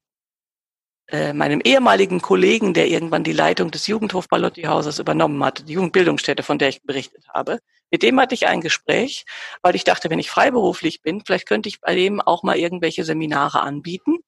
[1.12, 6.42] äh, meinem ehemaligen Kollegen, der irgendwann die Leitung des Jugendhof Ballotti-Hauses übernommen hatte, die Jugendbildungsstätte,
[6.42, 7.60] von der ich berichtet habe.
[7.92, 9.26] Mit dem hatte ich ein Gespräch,
[9.62, 13.04] weil ich dachte, wenn ich freiberuflich bin, vielleicht könnte ich bei dem auch mal irgendwelche
[13.04, 14.20] Seminare anbieten.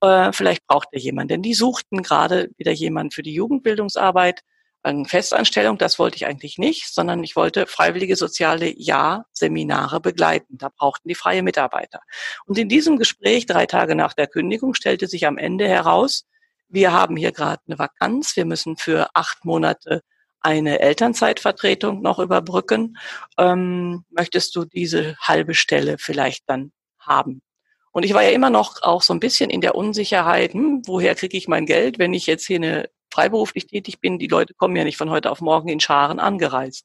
[0.00, 4.42] Äh, vielleicht braucht er jemanden, denn die suchten gerade wieder jemanden für die Jugendbildungsarbeit
[4.86, 10.58] eine Festanstellung, das wollte ich eigentlich nicht, sondern ich wollte freiwillige soziale Ja-Seminare begleiten.
[10.58, 12.00] Da brauchten die freie Mitarbeiter.
[12.46, 16.24] Und in diesem Gespräch, drei Tage nach der Kündigung, stellte sich am Ende heraus,
[16.68, 20.02] wir haben hier gerade eine Vakanz, wir müssen für acht Monate
[20.40, 22.96] eine Elternzeitvertretung noch überbrücken.
[23.38, 27.42] Ähm, möchtest du diese halbe Stelle vielleicht dann haben?
[27.92, 31.14] Und ich war ja immer noch auch so ein bisschen in der Unsicherheit, hm, woher
[31.14, 34.76] kriege ich mein Geld, wenn ich jetzt hier eine freiberuflich tätig bin, die Leute kommen
[34.76, 36.84] ja nicht von heute auf morgen in Scharen angereist.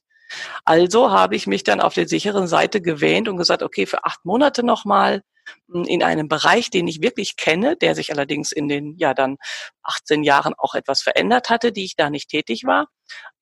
[0.64, 4.24] Also habe ich mich dann auf der sicheren Seite gewähnt und gesagt, okay, für acht
[4.24, 5.24] Monate nochmal
[5.70, 9.38] hm, in einem Bereich, den ich wirklich kenne, der sich allerdings in den ja dann
[9.84, 12.88] 18 Jahren auch etwas verändert hatte, die ich da nicht tätig war,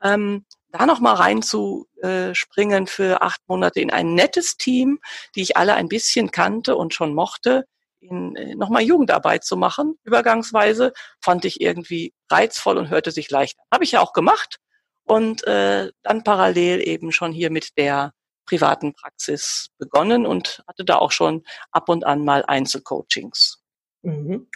[0.04, 5.00] ähm, da nochmal reinzuspringen für acht Monate in ein nettes Team,
[5.36, 7.66] die ich alle ein bisschen kannte und schon mochte,
[8.00, 13.58] in, äh, nochmal Jugendarbeit zu machen, übergangsweise, fand ich irgendwie reizvoll und hörte sich leicht.
[13.72, 14.58] Habe ich ja auch gemacht
[15.04, 18.14] und äh, dann parallel eben schon hier mit der
[18.46, 23.62] privaten Praxis begonnen und hatte da auch schon ab und an mal Einzelcoachings.
[24.02, 24.48] Mhm.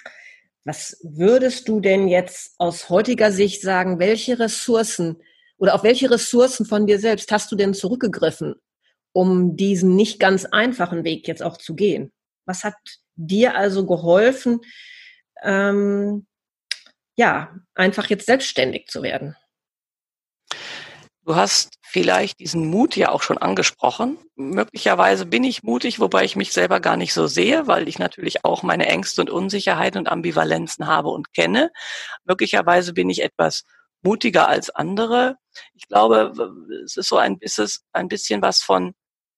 [0.66, 5.22] Was würdest du denn jetzt aus heutiger Sicht sagen, welche Ressourcen
[5.58, 8.56] oder auf welche Ressourcen von dir selbst hast du denn zurückgegriffen,
[9.12, 12.12] um diesen nicht ganz einfachen Weg jetzt auch zu gehen?
[12.46, 12.76] Was hat
[13.16, 14.62] dir also geholfen,
[15.42, 16.26] ähm,
[17.16, 19.36] ja, einfach jetzt selbstständig zu werden?
[21.26, 24.18] Du hast vielleicht diesen Mut ja auch schon angesprochen.
[24.36, 28.44] Möglicherweise bin ich mutig, wobei ich mich selber gar nicht so sehe, weil ich natürlich
[28.44, 31.72] auch meine Ängste und Unsicherheiten und Ambivalenzen habe und kenne.
[32.26, 33.64] Möglicherweise bin ich etwas
[34.02, 35.38] mutiger als andere.
[35.76, 36.34] Ich glaube,
[36.84, 38.94] es ist so ein bisschen, ein bisschen was von,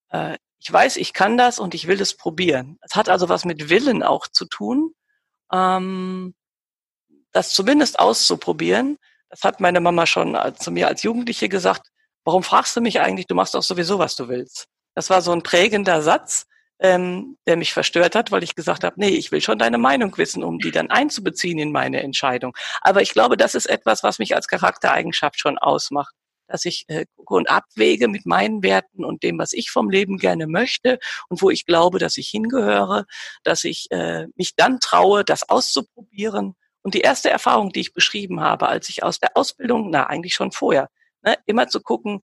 [0.09, 2.79] äh, ich weiß, ich kann das und ich will es probieren.
[2.81, 4.95] Es hat also was mit Willen auch zu tun,
[5.53, 6.33] ähm,
[7.31, 8.97] das zumindest auszuprobieren.
[9.29, 11.89] Das hat meine Mama schon zu mir als Jugendliche gesagt.
[12.23, 13.27] Warum fragst du mich eigentlich?
[13.27, 14.65] Du machst doch sowieso, was du willst.
[14.95, 16.47] Das war so ein prägender Satz,
[16.79, 20.17] ähm, der mich verstört hat, weil ich gesagt habe, nee, ich will schon deine Meinung
[20.17, 22.55] wissen, um die dann einzubeziehen in meine Entscheidung.
[22.81, 26.15] Aber ich glaube, das ist etwas, was mich als Charaktereigenschaft schon ausmacht
[26.47, 30.17] dass ich äh, gucke und abwäge mit meinen Werten und dem, was ich vom Leben
[30.17, 33.05] gerne möchte und wo ich glaube, dass ich hingehöre,
[33.43, 36.55] dass ich äh, mich dann traue, das auszuprobieren.
[36.81, 40.35] Und die erste Erfahrung, die ich beschrieben habe, als ich aus der Ausbildung, na eigentlich
[40.35, 40.89] schon vorher,
[41.23, 42.21] ne, immer zu gucken,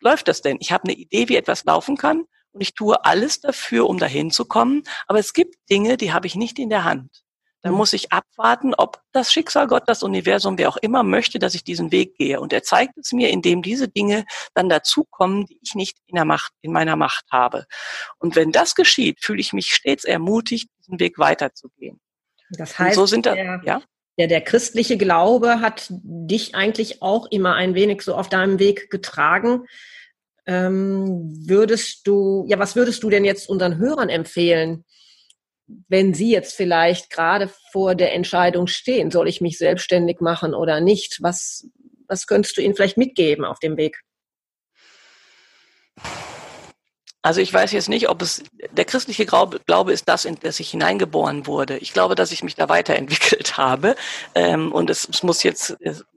[0.00, 0.58] läuft das denn?
[0.60, 4.30] Ich habe eine Idee, wie etwas laufen kann und ich tue alles dafür, um dahin
[4.30, 4.82] zu kommen.
[5.06, 7.22] Aber es gibt Dinge, die habe ich nicht in der Hand.
[7.62, 7.78] Dann mhm.
[7.78, 11.64] muss ich abwarten, ob das Schicksal Gott, das Universum, wer auch immer möchte, dass ich
[11.64, 12.40] diesen Weg gehe.
[12.40, 16.24] Und er zeigt es mir, indem diese Dinge dann dazukommen, die ich nicht in der
[16.24, 17.66] Macht, in meiner Macht habe.
[18.18, 22.00] Und wenn das geschieht, fühle ich mich stets ermutigt, diesen Weg weiterzugehen.
[22.50, 23.82] Das heißt, so sind da, der, ja?
[24.18, 28.90] der, der christliche Glaube hat dich eigentlich auch immer ein wenig so auf deinem Weg
[28.90, 29.66] getragen.
[30.46, 34.84] Ähm, würdest du, ja, was würdest du denn jetzt unseren Hörern empfehlen?
[35.88, 40.80] Wenn Sie jetzt vielleicht gerade vor der Entscheidung stehen, soll ich mich selbstständig machen oder
[40.80, 41.68] nicht, was,
[42.08, 44.00] was könntest du Ihnen vielleicht mitgeben auf dem Weg?
[47.22, 50.70] Also ich weiß jetzt nicht, ob es der christliche Glaube, ist das, in das ich
[50.70, 51.76] hineingeboren wurde.
[51.76, 53.94] Ich glaube, dass ich mich da weiterentwickelt habe
[54.34, 55.76] ähm, und es, es, muss jetzt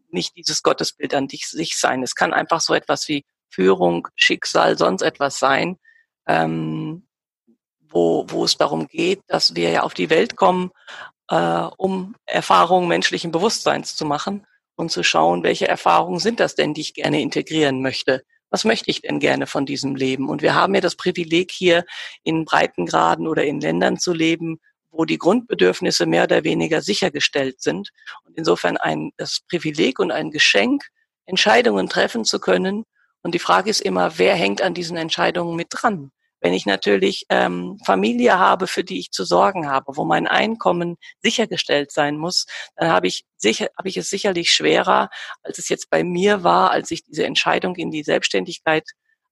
[0.09, 2.03] nicht dieses Gottesbild an dich, sich sein.
[2.03, 5.77] Es kann einfach so etwas wie Führung, Schicksal, sonst etwas sein.
[6.25, 7.05] Ähm,
[7.93, 10.71] wo, wo es darum geht, dass wir ja auf die Welt kommen,
[11.29, 16.73] äh, um Erfahrungen menschlichen Bewusstseins zu machen und zu schauen, welche Erfahrungen sind das denn,
[16.73, 18.23] die ich gerne integrieren möchte.
[18.49, 20.29] Was möchte ich denn gerne von diesem Leben?
[20.29, 21.85] Und wir haben ja das Privileg, hier
[22.23, 24.59] in Breitengraden oder in Ländern zu leben,
[24.91, 27.89] wo die Grundbedürfnisse mehr oder weniger sichergestellt sind.
[28.25, 30.83] Und insofern ein, das Privileg und ein Geschenk,
[31.25, 32.83] Entscheidungen treffen zu können.
[33.23, 36.11] Und die Frage ist immer, wer hängt an diesen Entscheidungen mit dran?
[36.43, 40.97] Wenn ich natürlich ähm, Familie habe, für die ich zu sorgen habe, wo mein Einkommen
[41.21, 45.09] sichergestellt sein muss, dann habe ich sicher, habe ich es sicherlich schwerer,
[45.41, 48.83] als es jetzt bei mir war, als ich diese Entscheidung in die Selbstständigkeit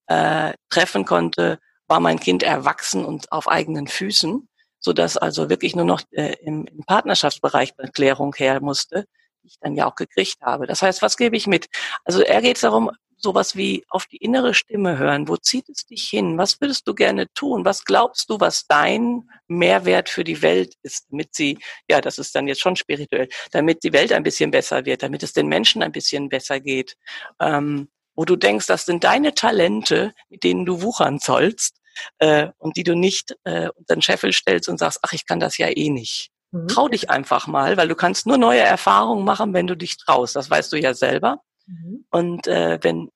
[0.07, 1.59] äh, treffen konnte,
[1.89, 4.47] war mein Kind erwachsen und auf eigenen Füßen,
[4.79, 9.03] so dass also wirklich nur noch äh, im, im Partnerschaftsbereich Erklärung her musste,
[9.43, 10.65] die ich dann ja auch gekriegt habe.
[10.65, 11.67] Das heißt, was gebe ich mit?
[12.05, 12.89] Also er geht es darum,
[13.21, 15.27] sowas wie auf die innere Stimme hören.
[15.27, 16.37] Wo zieht es dich hin?
[16.37, 17.65] Was würdest du gerne tun?
[17.65, 21.57] Was glaubst du, was dein Mehrwert für die Welt ist, damit sie,
[21.89, 25.23] ja, das ist dann jetzt schon spirituell, damit die Welt ein bisschen besser wird, damit
[25.23, 26.95] es den Menschen ein bisschen besser geht.
[27.39, 31.77] Ähm, wo du denkst, das sind deine Talente, mit denen du wuchern sollst
[32.19, 35.39] äh, und die du nicht äh, unter den Scheffel stellst und sagst, ach, ich kann
[35.39, 36.29] das ja eh nicht.
[36.51, 36.67] Mhm.
[36.67, 40.35] Trau dich einfach mal, weil du kannst nur neue Erfahrungen machen, wenn du dich traust.
[40.35, 41.41] Das weißt du ja selber.
[41.67, 42.05] Mhm.
[42.09, 43.09] Und äh, wenn,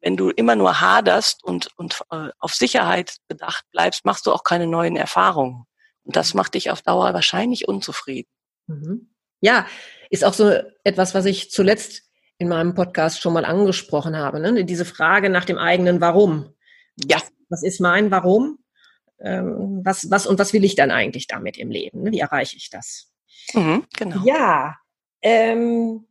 [0.00, 4.44] wenn du immer nur haderst und, und äh, auf Sicherheit bedacht bleibst, machst du auch
[4.44, 5.64] keine neuen Erfahrungen.
[6.04, 8.30] Und das macht dich auf Dauer wahrscheinlich unzufrieden.
[8.66, 9.10] Mhm.
[9.40, 9.66] Ja,
[10.10, 10.52] ist auch so
[10.84, 12.02] etwas, was ich zuletzt
[12.38, 14.40] in meinem Podcast schon mal angesprochen habe.
[14.40, 14.64] Ne?
[14.64, 16.54] Diese Frage nach dem eigenen Warum.
[16.96, 17.16] Ja.
[17.16, 18.58] Was, was ist mein Warum?
[19.18, 22.02] Ähm, was, was und was will ich dann eigentlich damit im Leben?
[22.02, 22.12] Ne?
[22.12, 23.10] Wie erreiche ich das?
[23.54, 24.22] Mhm, genau.
[24.24, 24.76] Ja,
[25.22, 26.06] ähm,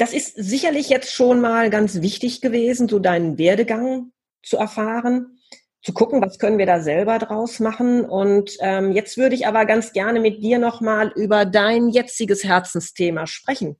[0.00, 5.38] das ist sicherlich jetzt schon mal ganz wichtig gewesen, so deinen Werdegang zu erfahren,
[5.82, 8.06] zu gucken, was können wir da selber draus machen.
[8.06, 13.26] Und ähm, jetzt würde ich aber ganz gerne mit dir nochmal über dein jetziges Herzensthema
[13.26, 13.78] sprechen.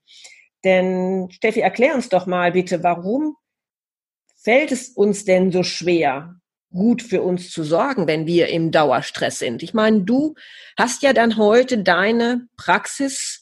[0.62, 3.34] Denn Steffi, erklär uns doch mal bitte, warum
[4.36, 6.34] fällt es uns denn so schwer,
[6.70, 9.62] gut für uns zu sorgen, wenn wir im Dauerstress sind?
[9.62, 10.34] Ich meine, du
[10.76, 13.39] hast ja dann heute deine Praxis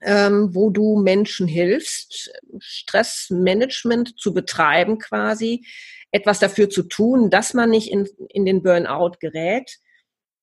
[0.00, 5.66] ähm, wo du Menschen hilfst, Stressmanagement zu betreiben quasi,
[6.10, 9.78] etwas dafür zu tun, dass man nicht in, in den Burnout gerät.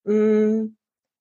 [0.04, 0.76] Mm,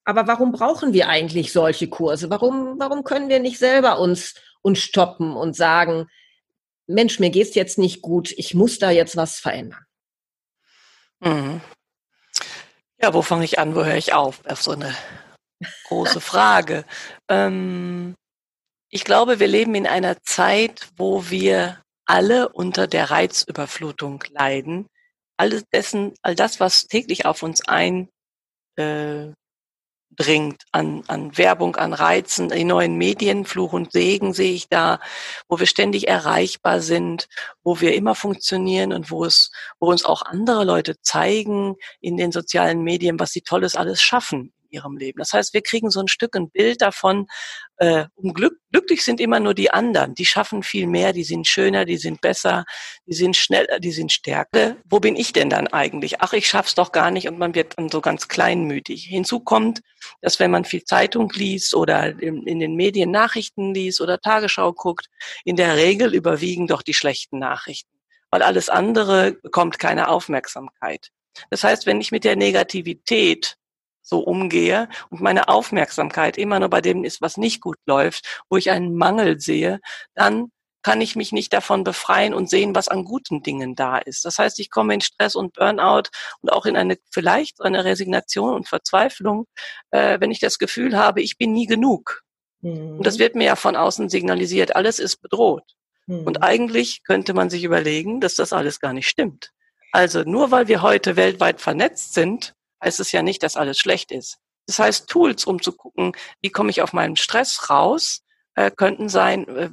[0.05, 2.31] aber warum brauchen wir eigentlich solche Kurse?
[2.31, 6.09] Warum, warum können wir nicht selber uns, uns stoppen und sagen,
[6.87, 9.85] Mensch, mir geht's jetzt nicht gut, ich muss da jetzt was verändern?
[11.20, 11.61] Mhm.
[13.01, 14.45] Ja, wo fange ich an, wo höre ich auf?
[14.47, 14.95] Auf so eine
[15.85, 16.85] große Frage.
[17.28, 18.16] ähm,
[18.91, 24.88] ich glaube, wir leben in einer Zeit, wo wir alle unter der Reizüberflutung leiden.
[25.36, 28.11] Alles dessen, all das, was täglich auf uns eindringt,
[28.76, 29.32] äh,
[30.72, 34.99] an, an Werbung, an Reizen, die neuen Medien, Fluch und Segen sehe ich da,
[35.49, 37.28] wo wir ständig erreichbar sind,
[37.62, 42.32] wo wir immer funktionieren und wo es, wo uns auch andere Leute zeigen in den
[42.32, 45.18] sozialen Medien, was sie Tolles alles schaffen ihrem Leben.
[45.18, 47.27] Das heißt, wir kriegen so ein Stück ein Bild davon,
[47.77, 50.14] äh, um Glück, glücklich sind immer nur die anderen.
[50.14, 52.64] Die schaffen viel mehr, die sind schöner, die sind besser,
[53.07, 54.77] die sind schneller, die sind stärker.
[54.85, 56.21] Wo bin ich denn dann eigentlich?
[56.21, 59.05] Ach, ich schaff's doch gar nicht und man wird dann so ganz kleinmütig.
[59.05, 59.81] Hinzu kommt,
[60.21, 64.73] dass wenn man viel Zeitung liest oder in, in den Medien Nachrichten liest oder Tagesschau
[64.73, 65.07] guckt,
[65.45, 67.99] in der Regel überwiegen doch die schlechten Nachrichten,
[68.31, 71.11] weil alles andere bekommt keine Aufmerksamkeit.
[71.49, 73.57] Das heißt, wenn ich mit der Negativität
[74.11, 78.59] so umgehe und meine Aufmerksamkeit immer nur bei dem ist, was nicht gut läuft, wo
[78.59, 79.81] ich einen Mangel sehe,
[80.15, 80.51] dann
[80.83, 84.25] kann ich mich nicht davon befreien und sehen, was an guten Dingen da ist.
[84.25, 86.05] Das heißt, ich komme in Stress und Burnout
[86.41, 89.47] und auch in eine vielleicht eine Resignation und Verzweiflung,
[89.91, 92.23] äh, wenn ich das Gefühl habe, ich bin nie genug.
[92.63, 92.99] Mhm.
[92.99, 95.75] Und das wird mir ja von außen signalisiert, alles ist bedroht.
[96.07, 96.27] Mhm.
[96.27, 99.51] Und eigentlich könnte man sich überlegen, dass das alles gar nicht stimmt.
[99.93, 104.12] Also nur weil wir heute weltweit vernetzt sind, heißt es ja nicht, dass alles schlecht
[104.12, 104.39] ist.
[104.66, 108.22] Das heißt, Tools, um zu gucken, wie komme ich auf meinen Stress raus,
[108.55, 109.70] äh, könnten sein, äh,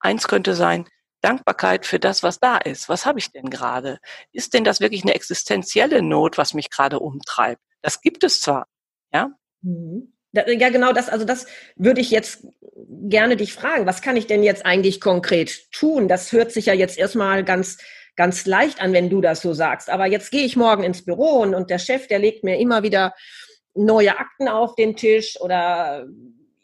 [0.00, 0.86] eins könnte sein,
[1.22, 2.88] Dankbarkeit für das, was da ist.
[2.88, 3.98] Was habe ich denn gerade?
[4.32, 7.62] Ist denn das wirklich eine existenzielle Not, was mich gerade umtreibt?
[7.82, 8.66] Das gibt es zwar,
[9.12, 9.30] ja.
[9.62, 10.12] Mhm.
[10.32, 12.46] Ja, genau das, also das würde ich jetzt
[13.08, 13.86] gerne dich fragen.
[13.86, 16.08] Was kann ich denn jetzt eigentlich konkret tun?
[16.08, 17.78] Das hört sich ja jetzt erstmal ganz
[18.16, 19.90] ganz leicht an, wenn du das so sagst.
[19.90, 22.82] Aber jetzt gehe ich morgen ins Büro und, und der Chef, der legt mir immer
[22.82, 23.14] wieder
[23.74, 26.06] neue Akten auf den Tisch oder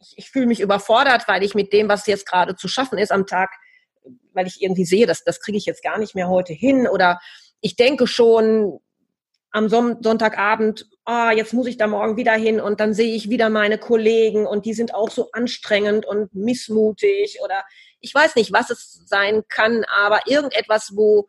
[0.00, 3.12] ich, ich fühle mich überfordert, weil ich mit dem, was jetzt gerade zu schaffen ist
[3.12, 3.50] am Tag,
[4.32, 7.20] weil ich irgendwie sehe, dass das kriege ich jetzt gar nicht mehr heute hin oder
[7.60, 8.80] ich denke schon,
[9.52, 13.50] am Sonntagabend, ah, jetzt muss ich da morgen wieder hin und dann sehe ich wieder
[13.50, 17.62] meine Kollegen und die sind auch so anstrengend und missmutig oder
[18.02, 21.28] ich weiß nicht, was es sein kann, aber irgendetwas, wo,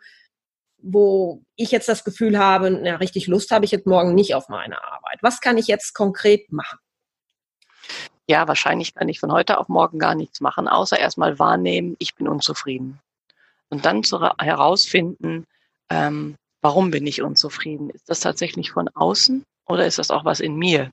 [0.77, 4.49] wo ich jetzt das Gefühl habe, na, richtig Lust habe ich jetzt morgen nicht auf
[4.49, 5.19] meine Arbeit.
[5.21, 6.79] Was kann ich jetzt konkret machen?
[8.27, 12.15] Ja, wahrscheinlich kann ich von heute auf morgen gar nichts machen, außer erstmal wahrnehmen, ich
[12.15, 12.99] bin unzufrieden.
[13.69, 15.45] Und dann zu herausfinden,
[15.89, 17.89] ähm, warum bin ich unzufrieden?
[17.89, 20.91] Ist das tatsächlich von außen oder ist das auch was in mir?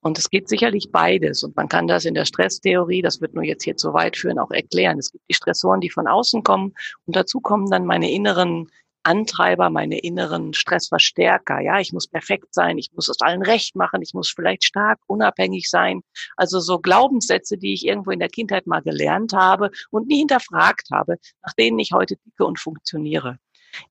[0.00, 1.42] Und es gibt sicherlich beides.
[1.42, 4.38] Und man kann das in der Stresstheorie, das wird nur jetzt hier zu weit führen,
[4.38, 4.98] auch erklären.
[4.98, 6.74] Es gibt die Stressoren, die von außen kommen.
[7.06, 8.68] Und dazu kommen dann meine inneren
[9.04, 11.60] Antreiber, meine inneren Stressverstärker.
[11.60, 15.00] Ja, ich muss perfekt sein, ich muss es allen recht machen, ich muss vielleicht stark
[15.06, 16.02] unabhängig sein.
[16.36, 20.88] Also so Glaubenssätze, die ich irgendwo in der Kindheit mal gelernt habe und nie hinterfragt
[20.92, 23.38] habe, nach denen ich heute ticke und funktioniere.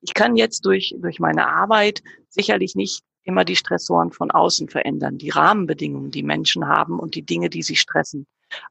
[0.01, 5.17] Ich kann jetzt durch, durch meine Arbeit sicherlich nicht immer die Stressoren von außen verändern,
[5.17, 8.27] die Rahmenbedingungen, die Menschen haben und die Dinge, die sie stressen.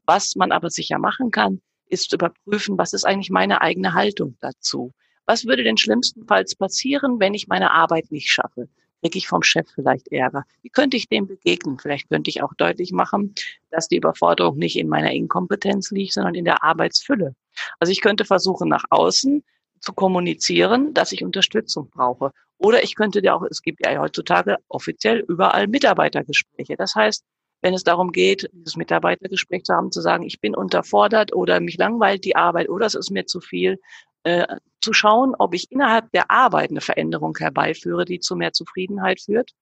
[0.06, 4.92] Was man aber sicher machen kann, ist überprüfen, was ist eigentlich meine eigene Haltung dazu?
[5.26, 8.68] Was würde denn schlimmstenfalls passieren, wenn ich meine Arbeit nicht schaffe?
[9.00, 10.44] Kriege ich vom Chef vielleicht Ärger?
[10.62, 11.78] Wie könnte ich dem begegnen?
[11.78, 13.34] Vielleicht könnte ich auch deutlich machen,
[13.70, 17.34] dass die Überforderung nicht in meiner Inkompetenz liegt, sondern in der Arbeitsfülle.
[17.78, 19.42] Also ich könnte versuchen, nach außen
[19.80, 22.32] zu kommunizieren, dass ich Unterstützung brauche.
[22.58, 26.76] Oder ich könnte ja auch, es gibt ja heutzutage offiziell überall Mitarbeitergespräche.
[26.76, 27.24] Das heißt,
[27.62, 31.76] wenn es darum geht, dieses Mitarbeitergespräch zu haben, zu sagen, ich bin unterfordert oder mich
[31.76, 33.78] langweilt die Arbeit oder es ist mir zu viel,
[34.24, 34.46] äh,
[34.80, 39.52] zu schauen, ob ich innerhalb der Arbeit eine Veränderung herbeiführe, die zu mehr Zufriedenheit führt.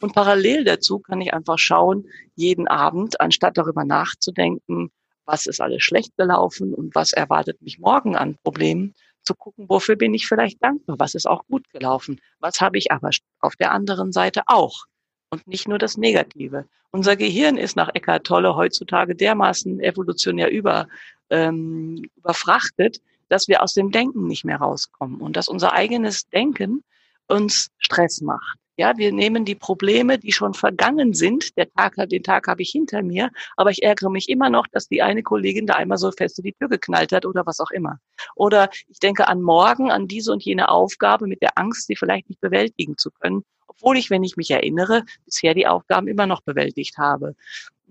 [0.00, 4.90] Und parallel dazu kann ich einfach schauen, jeden Abend, anstatt darüber nachzudenken,
[5.26, 9.96] was ist alles schlecht gelaufen und was erwartet mich morgen an Problemen, zu gucken, wofür
[9.96, 13.10] bin ich vielleicht dankbar, was ist auch gut gelaufen, was habe ich aber
[13.40, 14.86] auf der anderen Seite auch
[15.30, 16.66] und nicht nur das Negative.
[16.90, 20.88] Unser Gehirn ist nach Eckhart Tolle heutzutage dermaßen evolutionär über,
[21.30, 26.84] ähm, überfrachtet, dass wir aus dem Denken nicht mehr rauskommen und dass unser eigenes Denken
[27.28, 28.58] uns Stress macht.
[28.76, 31.56] Ja, wir nehmen die Probleme, die schon vergangen sind.
[31.58, 34.88] Der Tag, den Tag habe ich hinter mir, aber ich ärgere mich immer noch, dass
[34.88, 37.70] die eine Kollegin da einmal so fest in die Tür geknallt hat oder was auch
[37.70, 37.98] immer.
[38.34, 42.30] Oder ich denke an morgen, an diese und jene Aufgabe mit der Angst, sie vielleicht
[42.30, 46.40] nicht bewältigen zu können, obwohl ich, wenn ich mich erinnere, bisher die Aufgaben immer noch
[46.40, 47.34] bewältigt habe.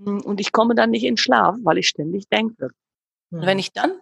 [0.03, 2.69] Und ich komme dann nicht in Schlaf, weil ich ständig denke.
[3.29, 3.93] Und wenn ich dann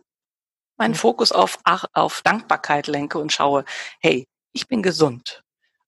[0.77, 1.59] meinen Fokus auf,
[1.93, 3.65] auf Dankbarkeit lenke und schaue,
[3.99, 5.43] hey, ich bin gesund.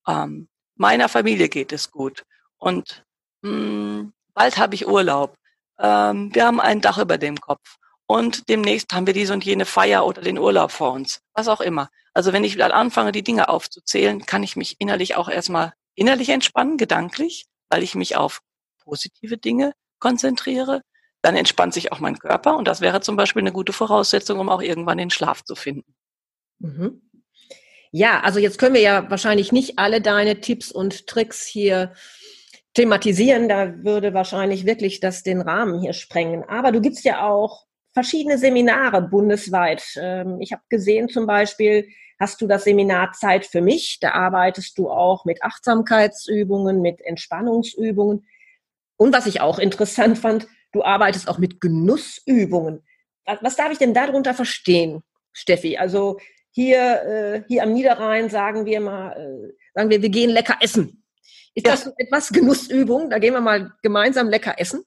[0.05, 0.49] Ähm,
[0.81, 2.23] meiner Familie geht es gut.
[2.57, 3.05] Und
[3.41, 5.37] mh, hm, bald habe ich Urlaub.
[5.79, 7.77] Ähm, wir haben ein Dach über dem Kopf.
[8.07, 11.21] Und demnächst haben wir diese und jene Feier oder den Urlaub vor uns.
[11.33, 11.89] Was auch immer.
[12.13, 16.29] Also wenn ich wieder anfange, die Dinge aufzuzählen, kann ich mich innerlich auch erstmal innerlich
[16.29, 18.41] entspannen, gedanklich, weil ich mich auf
[18.83, 20.81] positive Dinge konzentriere
[21.21, 24.49] dann entspannt sich auch mein Körper und das wäre zum Beispiel eine gute Voraussetzung, um
[24.49, 25.93] auch irgendwann den Schlaf zu finden.
[26.59, 27.01] Mhm.
[27.91, 31.93] Ja, also jetzt können wir ja wahrscheinlich nicht alle deine Tipps und Tricks hier
[32.73, 33.49] thematisieren.
[33.49, 36.43] Da würde wahrscheinlich wirklich das den Rahmen hier sprengen.
[36.47, 39.83] Aber du gibst ja auch verschiedene Seminare bundesweit.
[39.97, 41.89] Ähm, ich habe gesehen zum Beispiel,
[42.19, 43.97] hast du das Seminar Zeit für mich.
[43.99, 48.25] Da arbeitest du auch mit Achtsamkeitsübungen, mit Entspannungsübungen.
[48.95, 52.83] Und was ich auch interessant fand, du arbeitest auch mit Genussübungen.
[53.25, 55.77] Was, was darf ich denn darunter verstehen, Steffi?
[55.77, 56.19] Also
[56.51, 61.03] hier, äh, hier am Niederrhein sagen wir mal, äh, sagen wir, wir gehen lecker essen.
[61.53, 61.73] Ist ja.
[61.73, 63.09] das so etwas Genussübung?
[63.09, 64.83] Da gehen wir mal gemeinsam lecker essen?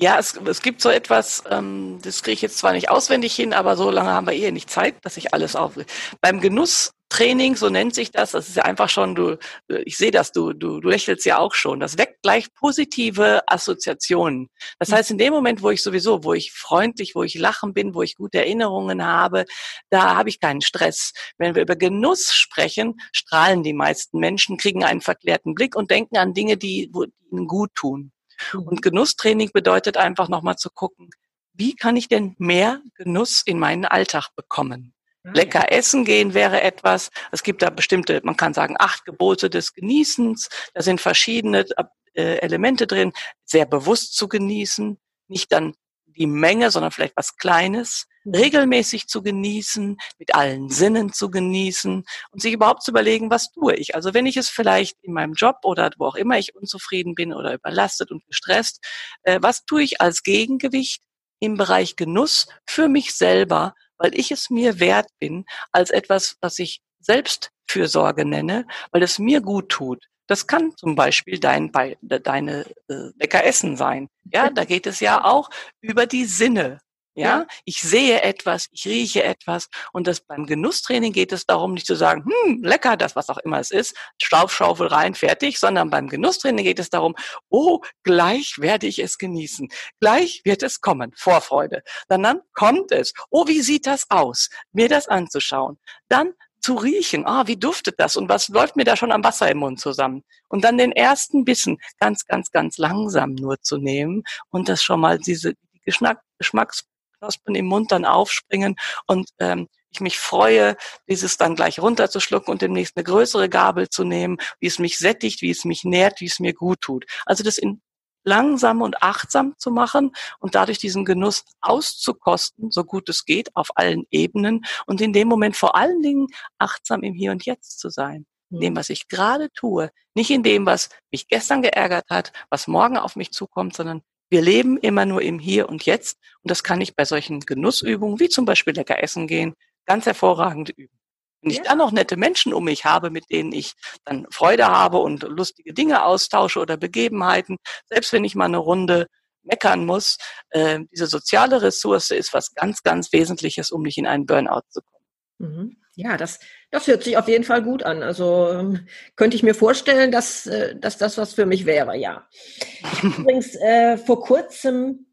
[0.00, 3.52] Ja, es, es gibt so etwas, ähm, das kriege ich jetzt zwar nicht auswendig hin,
[3.52, 5.72] aber so lange haben wir eh nicht Zeit, dass ich alles auf.
[6.20, 9.38] Beim Genusstraining, so nennt sich das, das ist ja einfach schon, du,
[9.84, 11.80] ich sehe das, du, du, du lächelst ja auch schon.
[11.80, 14.50] Das weckt gleich positive Assoziationen.
[14.78, 17.92] Das heißt, in dem Moment, wo ich sowieso, wo ich freundlich, wo ich lachen bin,
[17.92, 19.46] wo ich gute Erinnerungen habe,
[19.90, 21.12] da habe ich keinen Stress.
[21.38, 26.18] Wenn wir über Genuss sprechen, strahlen die meisten Menschen, kriegen einen verklärten Blick und denken
[26.18, 28.12] an Dinge, die, wo, die ihnen gut tun.
[28.54, 28.80] Und mhm.
[28.80, 31.10] Genusstraining bedeutet einfach nochmal zu gucken,
[31.52, 34.94] wie kann ich denn mehr Genuss in meinen Alltag bekommen?
[35.24, 37.10] Ah, Lecker essen gehen wäre etwas.
[37.32, 40.48] Es gibt da bestimmte, man kann sagen, acht Gebote des Genießens.
[40.74, 41.66] Da sind verschiedene
[42.14, 43.12] äh, Elemente drin.
[43.44, 45.74] Sehr bewusst zu genießen, nicht dann
[46.06, 52.42] die Menge, sondern vielleicht was Kleines regelmäßig zu genießen, mit allen Sinnen zu genießen und
[52.42, 53.94] sich überhaupt zu überlegen, was tue ich.
[53.94, 57.32] Also wenn ich es vielleicht in meinem Job oder wo auch immer ich unzufrieden bin
[57.32, 58.84] oder überlastet und gestresst,
[59.22, 61.02] äh, was tue ich als Gegengewicht
[61.40, 66.58] im Bereich Genuss für mich selber, weil ich es mir wert bin, als etwas, was
[66.58, 70.04] ich Selbstfürsorge nenne, weil es mir gut tut.
[70.26, 71.72] Das kann zum Beispiel dein,
[72.02, 74.08] deine äh, lecker Essen sein.
[74.24, 75.48] Ja, da geht es ja auch
[75.80, 76.80] über die Sinne.
[77.18, 77.40] Ja?
[77.40, 81.86] ja, ich sehe etwas, ich rieche etwas und das beim Genusstraining geht es darum, nicht
[81.86, 86.08] zu sagen, hm, lecker, das was auch immer es ist, Staubschaufel rein, fertig, sondern beim
[86.08, 87.16] Genusstraining geht es darum,
[87.48, 89.68] oh, gleich werde ich es genießen,
[90.00, 91.82] gleich wird es kommen, Vorfreude.
[92.06, 95.78] Dann, dann kommt es, oh, wie sieht das aus, mir das anzuschauen.
[96.08, 99.50] Dann zu riechen, ah, wie duftet das und was läuft mir da schon am Wasser
[99.50, 100.22] im Mund zusammen?
[100.48, 105.00] Und dann den ersten Bissen ganz, ganz, ganz langsam nur zu nehmen und das schon
[105.00, 105.54] mal diese
[105.84, 106.84] Geschmack, Geschmacks
[107.18, 110.76] Knospen im Mund dann aufspringen und ähm, ich mich freue,
[111.08, 115.40] dieses dann gleich runterzuschlucken und demnächst eine größere Gabel zu nehmen, wie es mich sättigt,
[115.42, 117.06] wie es mich nährt, wie es mir gut tut.
[117.24, 117.80] Also das in
[118.24, 123.70] langsam und achtsam zu machen und dadurch diesen Genuss auszukosten, so gut es geht, auf
[123.74, 126.26] allen Ebenen und in dem Moment vor allen Dingen
[126.58, 128.26] achtsam im Hier und Jetzt zu sein.
[128.50, 128.76] In dem, mhm.
[128.76, 133.16] was ich gerade tue, nicht in dem, was mich gestern geärgert hat, was morgen auf
[133.16, 136.94] mich zukommt, sondern wir leben immer nur im Hier und Jetzt und das kann ich
[136.94, 139.54] bei solchen Genussübungen, wie zum Beispiel lecker essen gehen,
[139.86, 140.98] ganz hervorragend üben.
[141.40, 143.74] Wenn ich dann noch nette Menschen um mich habe, mit denen ich
[144.04, 149.06] dann Freude habe und lustige Dinge austausche oder Begebenheiten, selbst wenn ich mal eine Runde
[149.42, 150.18] meckern muss,
[150.50, 154.80] äh, diese soziale Ressource ist was ganz, ganz Wesentliches, um nicht in einen Burnout zu
[154.82, 155.04] kommen.
[155.38, 155.76] Mhm.
[155.98, 156.38] Ja, das,
[156.70, 158.04] das hört sich auf jeden Fall gut an.
[158.04, 158.86] Also ähm,
[159.16, 162.28] könnte ich mir vorstellen, dass, äh, dass das was für mich wäre, ja.
[163.02, 165.06] Übrigens, äh, vor kurzem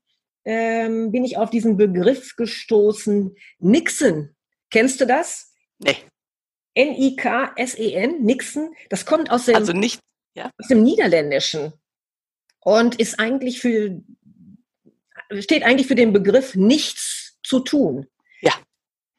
[0.44, 4.36] ähm, bin ich auf diesen Begriff gestoßen, Nixon.
[4.70, 5.56] Kennst du das?
[5.80, 5.98] Nee.
[6.76, 8.76] N-I-K-S-E-N, Nixon.
[8.92, 10.00] Das kommt aus dem, also nicht,
[10.36, 10.52] ja.
[10.60, 11.74] aus dem Niederländischen
[12.60, 14.04] und ist eigentlich für,
[15.40, 18.06] steht eigentlich für den Begriff nichts zu tun.
[18.42, 18.54] Ja.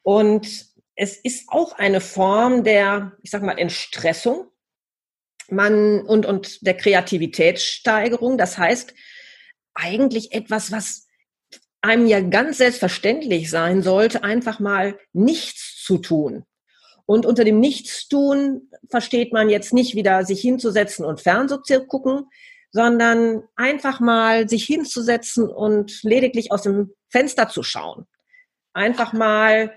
[0.03, 4.47] Und es ist auch eine Form der, ich sag mal, Entstressung
[5.49, 8.37] man, und, und der Kreativitätssteigerung.
[8.37, 8.93] Das heißt,
[9.75, 11.07] eigentlich etwas, was
[11.81, 16.43] einem ja ganz selbstverständlich sein sollte, einfach mal nichts zu tun.
[17.05, 22.25] Und unter dem Nichtstun versteht man jetzt nicht wieder sich hinzusetzen und Fernsehen zu gucken,
[22.71, 28.07] sondern einfach mal sich hinzusetzen und lediglich aus dem Fenster zu schauen.
[28.73, 29.71] Einfach mal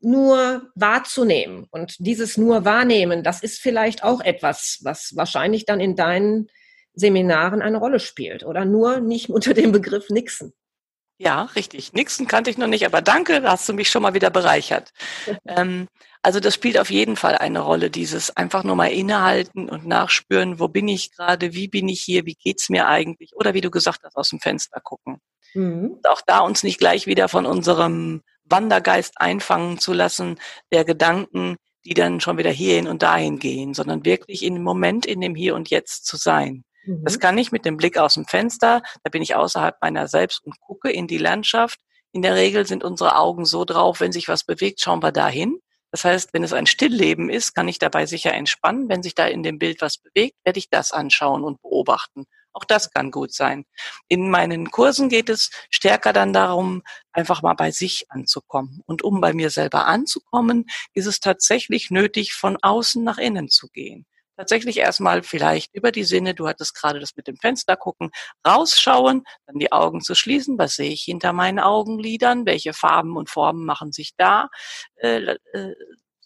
[0.00, 1.66] nur wahrzunehmen.
[1.70, 6.48] Und dieses nur wahrnehmen, das ist vielleicht auch etwas, was wahrscheinlich dann in deinen
[6.94, 8.44] Seminaren eine Rolle spielt.
[8.44, 10.52] Oder nur nicht unter dem Begriff Nixon.
[11.18, 11.92] Ja, richtig.
[11.92, 14.90] Nixon kannte ich noch nicht, aber danke, da hast du mich schon mal wieder bereichert.
[15.46, 15.86] ähm,
[16.22, 20.58] also das spielt auf jeden Fall eine Rolle, dieses einfach nur mal innehalten und nachspüren,
[20.58, 23.36] wo bin ich gerade, wie bin ich hier, wie geht's mir eigentlich?
[23.36, 25.20] Oder wie du gesagt hast, aus dem Fenster gucken.
[25.52, 25.98] Mhm.
[26.04, 30.38] auch da uns nicht gleich wieder von unserem Wandergeist einfangen zu lassen,
[30.72, 35.20] der Gedanken, die dann schon wieder hierhin und dahin gehen, sondern wirklich dem Moment, in
[35.20, 36.64] dem Hier und Jetzt zu sein.
[36.84, 37.04] Mhm.
[37.04, 40.44] Das kann ich mit dem Blick aus dem Fenster, da bin ich außerhalb meiner selbst
[40.44, 41.80] und gucke in die Landschaft.
[42.12, 45.60] In der Regel sind unsere Augen so drauf, wenn sich was bewegt, schauen wir dahin.
[45.92, 48.88] Das heißt, wenn es ein Stillleben ist, kann ich dabei sicher entspannen.
[48.88, 52.26] Wenn sich da in dem Bild was bewegt, werde ich das anschauen und beobachten.
[52.52, 53.64] Auch das kann gut sein.
[54.08, 56.82] In meinen Kursen geht es stärker dann darum,
[57.12, 58.82] einfach mal bei sich anzukommen.
[58.86, 63.68] Und um bei mir selber anzukommen, ist es tatsächlich nötig, von außen nach innen zu
[63.68, 64.06] gehen.
[64.40, 68.10] Tatsächlich erstmal vielleicht über die Sinne, du hattest gerade das mit dem Fenster gucken,
[68.46, 73.28] rausschauen, dann die Augen zu schließen, was sehe ich hinter meinen Augenlidern, welche Farben und
[73.28, 74.48] Formen machen sich da
[74.96, 75.74] äh, äh,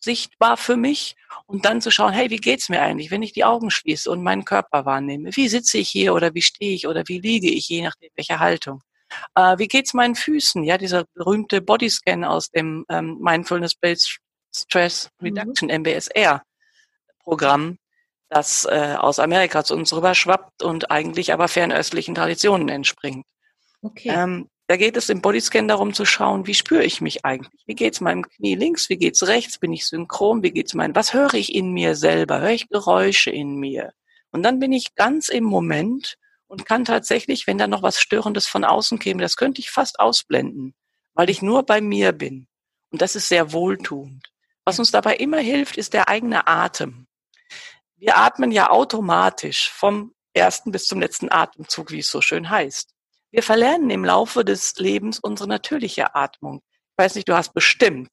[0.05, 3.45] sichtbar für mich und dann zu schauen, hey, wie geht's mir eigentlich, wenn ich die
[3.45, 5.31] Augen schließe und meinen Körper wahrnehme?
[5.35, 8.39] Wie sitze ich hier oder wie stehe ich oder wie liege ich, je nachdem welche
[8.39, 8.83] Haltung?
[9.35, 10.65] Äh, wie geht's meinen Füßen?
[10.65, 14.19] Ja, dieser berühmte Bodyscan aus dem ähm, Mindfulness Based
[14.55, 15.81] Stress Reduction mhm.
[15.81, 16.43] MBSR
[17.25, 17.79] Programm,
[18.29, 23.27] das äh, aus Amerika zu uns rüber schwappt und eigentlich aber fernöstlichen Traditionen entspringt.
[23.83, 24.11] Okay.
[24.11, 27.65] Ähm, da geht es im Bodyscan darum zu schauen, wie spüre ich mich eigentlich?
[27.67, 28.89] Wie geht's meinem Knie links?
[28.89, 29.59] Wie geht's rechts?
[29.59, 30.43] Bin ich synchron?
[30.43, 32.41] Wie geht's mein, was höre ich in mir selber?
[32.41, 33.93] Höre ich Geräusche in mir?
[34.31, 38.47] Und dann bin ich ganz im Moment und kann tatsächlich, wenn da noch was Störendes
[38.47, 40.75] von außen käme, das könnte ich fast ausblenden,
[41.13, 42.49] weil ich nur bei mir bin.
[42.91, 44.31] Und das ist sehr wohltuend.
[44.65, 47.07] Was uns dabei immer hilft, ist der eigene Atem.
[47.97, 52.94] Wir atmen ja automatisch vom ersten bis zum letzten Atemzug, wie es so schön heißt.
[53.35, 56.63] Wir verlernen im Laufe des Lebens unsere natürliche Atmung.
[56.97, 58.11] Ich weiß nicht, du hast bestimmt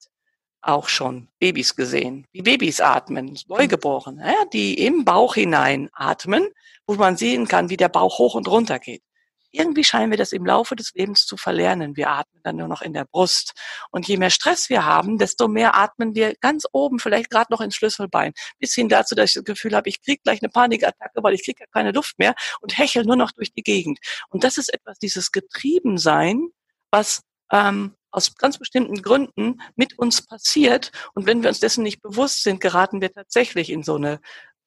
[0.63, 6.47] auch schon Babys gesehen, wie Babys atmen, Neugeborene, ja, die im Bauch hinein atmen,
[6.87, 9.03] wo man sehen kann, wie der Bauch hoch und runter geht.
[9.51, 11.95] Irgendwie scheinen wir das im Laufe des Lebens zu verlernen.
[11.95, 13.53] Wir atmen dann nur noch in der Brust.
[13.91, 17.61] Und je mehr Stress wir haben, desto mehr atmen wir ganz oben, vielleicht gerade noch
[17.61, 18.33] ins Schlüsselbein.
[18.59, 21.43] Bis hin dazu, dass ich das Gefühl habe, ich kriege gleich eine Panikattacke, weil ich
[21.43, 23.99] kriege ja keine Luft mehr und hechel nur noch durch die Gegend.
[24.29, 26.49] Und das ist etwas, dieses Getriebensein,
[26.91, 27.21] was
[27.51, 30.91] ähm, aus ganz bestimmten Gründen mit uns passiert.
[31.13, 34.19] Und wenn wir uns dessen nicht bewusst sind, geraten wir tatsächlich in so eine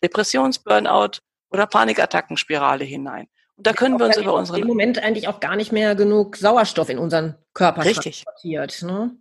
[0.03, 1.19] Depressions-Burnout
[1.51, 3.29] oder Panikattackenspirale hinein.
[3.57, 6.37] Und da können wir uns über unsere im Moment eigentlich auch gar nicht mehr genug
[6.37, 8.25] Sauerstoff in unseren Körper Richtig.
[8.25, 8.83] transportiert.
[8.83, 9.17] Ne?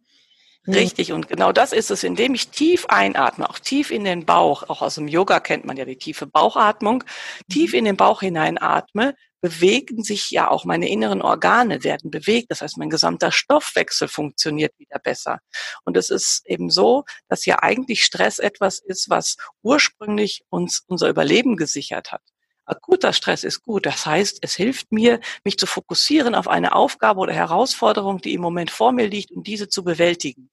[0.66, 0.74] Hm.
[0.74, 4.64] Richtig, und genau das ist es, indem ich tief einatme, auch tief in den Bauch,
[4.70, 7.04] auch aus dem Yoga kennt man ja die tiefe Bauchatmung,
[7.52, 7.80] tief mhm.
[7.80, 12.50] in den Bauch hineinatme, bewegen sich ja auch meine inneren Organe, werden bewegt.
[12.50, 15.40] Das heißt, mein gesamter Stoffwechsel funktioniert wieder besser.
[15.84, 21.10] Und es ist eben so, dass ja eigentlich Stress etwas ist, was ursprünglich uns unser
[21.10, 22.22] Überleben gesichert hat.
[22.66, 23.86] Akuter Stress ist gut.
[23.86, 28.42] Das heißt, es hilft mir, mich zu fokussieren auf eine Aufgabe oder Herausforderung, die im
[28.42, 30.50] Moment vor mir liegt und diese zu bewältigen.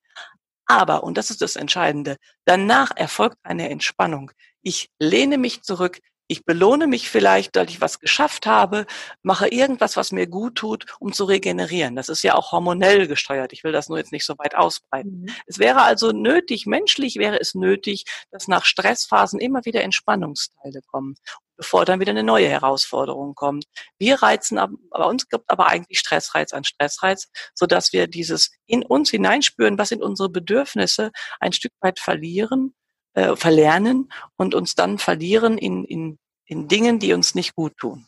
[0.67, 4.31] Aber, und das ist das Entscheidende, danach erfolgt eine Entspannung.
[4.63, 5.99] Ich lehne mich zurück,
[6.31, 8.87] ich belohne mich vielleicht, dass ich was geschafft habe,
[9.23, 11.97] mache irgendwas, was mir gut tut, um zu regenerieren.
[11.97, 13.53] Das ist ja auch hormonell gesteuert.
[13.53, 15.23] Ich will das nur jetzt nicht so weit ausbreiten.
[15.23, 15.35] Mhm.
[15.47, 21.17] Es wäre also nötig, menschlich wäre es nötig, dass nach Stressphasen immer wieder Entspannungsteile kommen
[21.61, 23.67] bevor dann wieder eine neue Herausforderung kommt.
[23.99, 24.59] Wir reizen,
[24.91, 29.77] bei uns gibt aber eigentlich Stressreiz an Stressreiz, so dass wir dieses in uns hineinspüren,
[29.77, 32.73] was sind unsere Bedürfnisse, ein Stück weit verlieren,
[33.13, 38.07] äh, verlernen und uns dann verlieren in, in, in Dingen, die uns nicht gut tun.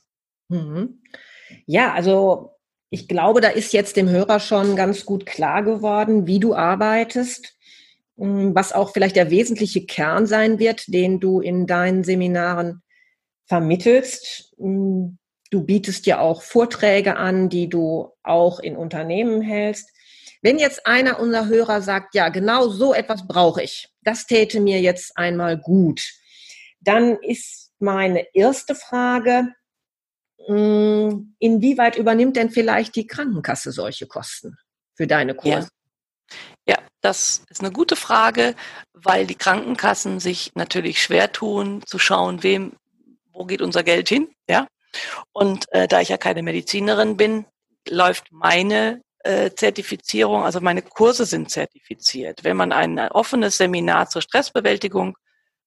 [0.48, 1.02] Mhm.
[1.66, 2.56] Ja, also
[2.88, 7.54] ich glaube, da ist jetzt dem Hörer schon ganz gut klar geworden, wie du arbeitest,
[8.16, 12.81] hm, was auch vielleicht der wesentliche Kern sein wird, den du in deinen Seminaren
[13.52, 14.54] vermittelst.
[14.56, 15.18] Mm,
[15.50, 19.90] du bietest ja auch Vorträge an, die du auch in Unternehmen hältst.
[20.40, 24.80] Wenn jetzt einer unserer Hörer sagt, ja, genau so etwas brauche ich, das täte mir
[24.80, 26.00] jetzt einmal gut,
[26.80, 29.48] dann ist meine erste Frage,
[30.48, 34.56] mm, inwieweit übernimmt denn vielleicht die Krankenkasse solche Kosten
[34.94, 35.68] für deine Kurse?
[36.66, 36.76] Ja.
[36.76, 36.78] ja.
[37.02, 38.54] das ist eine gute Frage,
[38.94, 42.72] weil die Krankenkassen sich natürlich schwer tun, zu schauen, wem
[43.32, 44.28] wo geht unser Geld hin?
[44.48, 44.66] Ja.
[45.32, 47.46] Und äh, da ich ja keine Medizinerin bin,
[47.88, 52.44] läuft meine äh, Zertifizierung, also meine Kurse sind zertifiziert.
[52.44, 55.16] Wenn man ein offenes Seminar zur Stressbewältigung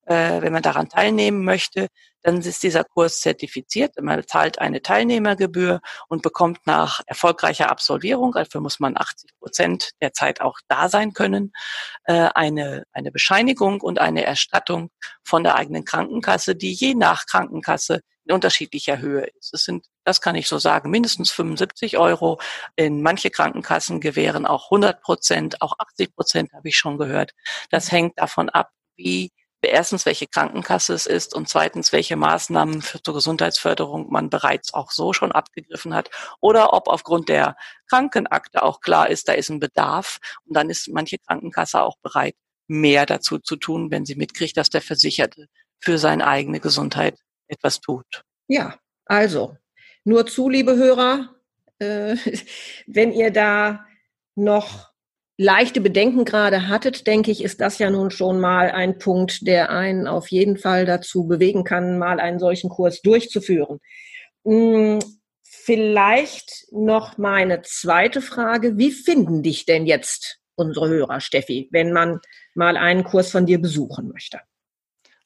[0.06, 1.88] äh, wenn man daran teilnehmen möchte,
[2.22, 3.94] dann ist dieser Kurs zertifiziert.
[4.02, 10.14] Man zahlt eine Teilnehmergebühr und bekommt nach erfolgreicher Absolvierung, dafür muss man 80 Prozent der
[10.14, 11.52] Zeit auch da sein können,
[12.06, 14.90] äh, eine, eine Bescheinigung und eine Erstattung
[15.24, 19.54] von der eigenen Krankenkasse, die je nach Krankenkasse in unterschiedlicher Höhe ist.
[19.54, 22.40] Es sind, das kann ich so sagen, mindestens 75 Euro.
[22.76, 27.34] In manche Krankenkassen gewähren auch 100 Prozent, auch 80 Prozent habe ich schon gehört.
[27.70, 29.32] Das hängt davon ab, wie
[29.68, 34.92] erstens, welche Krankenkasse es ist und zweitens, welche Maßnahmen für, zur Gesundheitsförderung man bereits auch
[34.92, 36.10] so schon abgegriffen hat
[36.42, 37.56] oder ob aufgrund der
[37.90, 42.36] Krankenakte auch klar ist, da ist ein Bedarf und dann ist manche Krankenkasse auch bereit,
[42.68, 45.48] mehr dazu zu tun, wenn sie mitkriegt, dass der Versicherte
[45.80, 48.24] für seine eigene Gesundheit etwas tut.
[48.48, 49.58] Ja, also
[50.04, 51.36] nur zu, liebe Hörer,
[51.80, 52.16] äh,
[52.88, 53.86] wenn ihr da
[54.36, 54.95] noch
[55.38, 59.70] leichte Bedenken gerade hattet, denke ich, ist das ja nun schon mal ein Punkt, der
[59.70, 63.80] einen auf jeden Fall dazu bewegen kann, mal einen solchen Kurs durchzuführen.
[64.46, 65.00] Hm,
[65.44, 68.78] vielleicht noch meine zweite Frage.
[68.78, 72.22] Wie finden dich denn jetzt unsere Hörer, Steffi, wenn man
[72.54, 74.40] mal einen Kurs von dir besuchen möchte?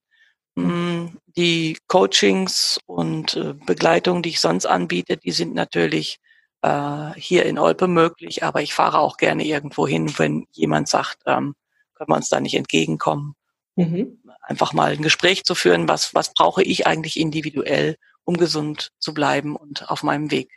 [0.55, 1.17] Mhm.
[1.37, 6.19] Die Coachings und äh, Begleitung, die ich sonst anbiete, die sind natürlich
[6.61, 11.19] äh, hier in Olpe möglich, aber ich fahre auch gerne irgendwo hin, wenn jemand sagt,
[11.25, 11.55] ähm,
[11.93, 13.35] können wir uns da nicht entgegenkommen.
[13.75, 14.21] Mhm.
[14.41, 19.13] Einfach mal ein Gespräch zu führen, was, was brauche ich eigentlich individuell, um gesund zu
[19.13, 20.51] bleiben und auf meinem Weg,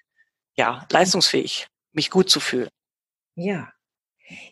[0.56, 2.70] ja, leistungsfähig, mich gut zu fühlen.
[3.34, 3.70] Ja.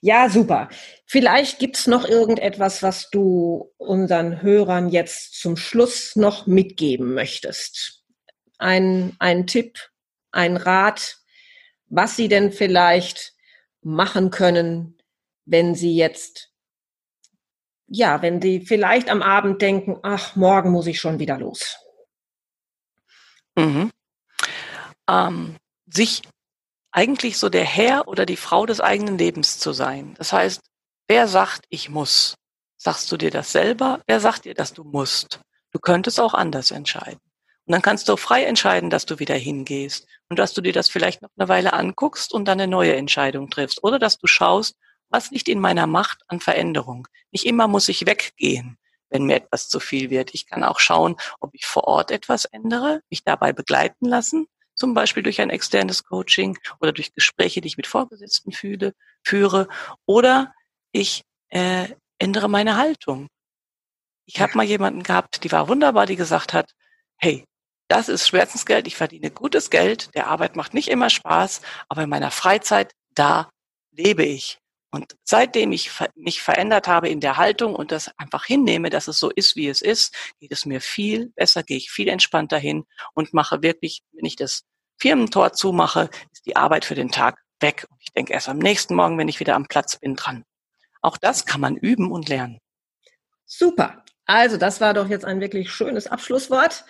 [0.01, 0.69] Ja, super.
[1.07, 8.05] Vielleicht gibt's noch irgendetwas, was du unseren Hörern jetzt zum Schluss noch mitgeben möchtest.
[8.59, 9.79] Ein, ein Tipp,
[10.31, 11.22] ein Rat,
[11.93, 13.35] was sie denn vielleicht
[13.83, 14.99] machen können,
[15.45, 16.51] wenn sie jetzt,
[17.87, 21.77] ja, wenn sie vielleicht am Abend denken, ach, morgen muss ich schon wieder los.
[23.57, 23.91] Mhm.
[25.07, 26.23] Ähm, sich
[26.93, 30.15] eigentlich so der Herr oder die Frau des eigenen Lebens zu sein.
[30.17, 30.63] Das heißt,
[31.09, 32.37] wer sagt, ich muss?
[32.79, 34.01] Sagst du dir das selber?
[34.07, 35.41] Wer sagt dir, dass du musst?
[35.73, 37.21] Du könntest auch anders entscheiden.
[37.67, 40.89] Und dann kannst du frei entscheiden, dass du wieder hingehst und dass du dir das
[40.89, 43.85] vielleicht noch eine Weile anguckst und dann eine neue Entscheidung triffst.
[43.85, 44.77] Oder dass du schaust,
[45.11, 47.07] was liegt in meiner Macht an Veränderung.
[47.31, 48.79] Nicht immer muss ich weggehen,
[49.11, 50.35] wenn mir etwas zu viel wird.
[50.35, 54.95] Ich kann auch schauen, ob ich vor Ort etwas ändere, mich dabei begleiten lassen, zum
[54.95, 59.69] Beispiel durch ein externes Coaching oder durch Gespräche, die ich mit Vorgesetzten fühle, führe,
[60.07, 60.55] oder
[60.93, 61.89] ich äh,
[62.19, 63.29] ändere meine Haltung.
[64.25, 66.73] Ich habe mal jemanden gehabt, die war wunderbar, die gesagt hat,
[67.17, 67.45] hey,
[67.89, 72.11] das ist Schmerzensgeld, ich verdiene gutes Geld, der Arbeit macht nicht immer Spaß, aber in
[72.11, 73.51] meiner Freizeit, da
[73.91, 74.59] lebe ich.
[74.91, 79.19] Und seitdem ich mich verändert habe in der Haltung und das einfach hinnehme, dass es
[79.19, 82.85] so ist, wie es ist, geht es mir viel besser, gehe ich viel entspannter hin
[83.15, 84.65] und mache wirklich, wenn ich das
[84.99, 87.87] Firmentor zumache, ist die Arbeit für den Tag weg.
[87.89, 90.45] Und ich denke erst am nächsten Morgen, wenn ich wieder am Platz bin, dran.
[91.01, 92.59] Auch das kann man üben und lernen.
[93.47, 94.05] Super.
[94.27, 96.85] Also, das war doch jetzt ein wirklich schönes Abschlusswort.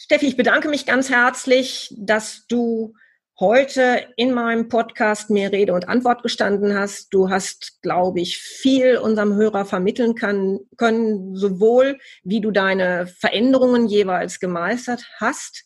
[0.00, 2.94] Steffi, ich bedanke mich ganz herzlich, dass du
[3.40, 7.12] heute in meinem Podcast mir Rede und Antwort gestanden hast.
[7.12, 13.88] Du hast, glaube ich, viel unserem Hörer vermitteln kann, können, sowohl wie du deine Veränderungen
[13.88, 15.64] jeweils gemeistert hast,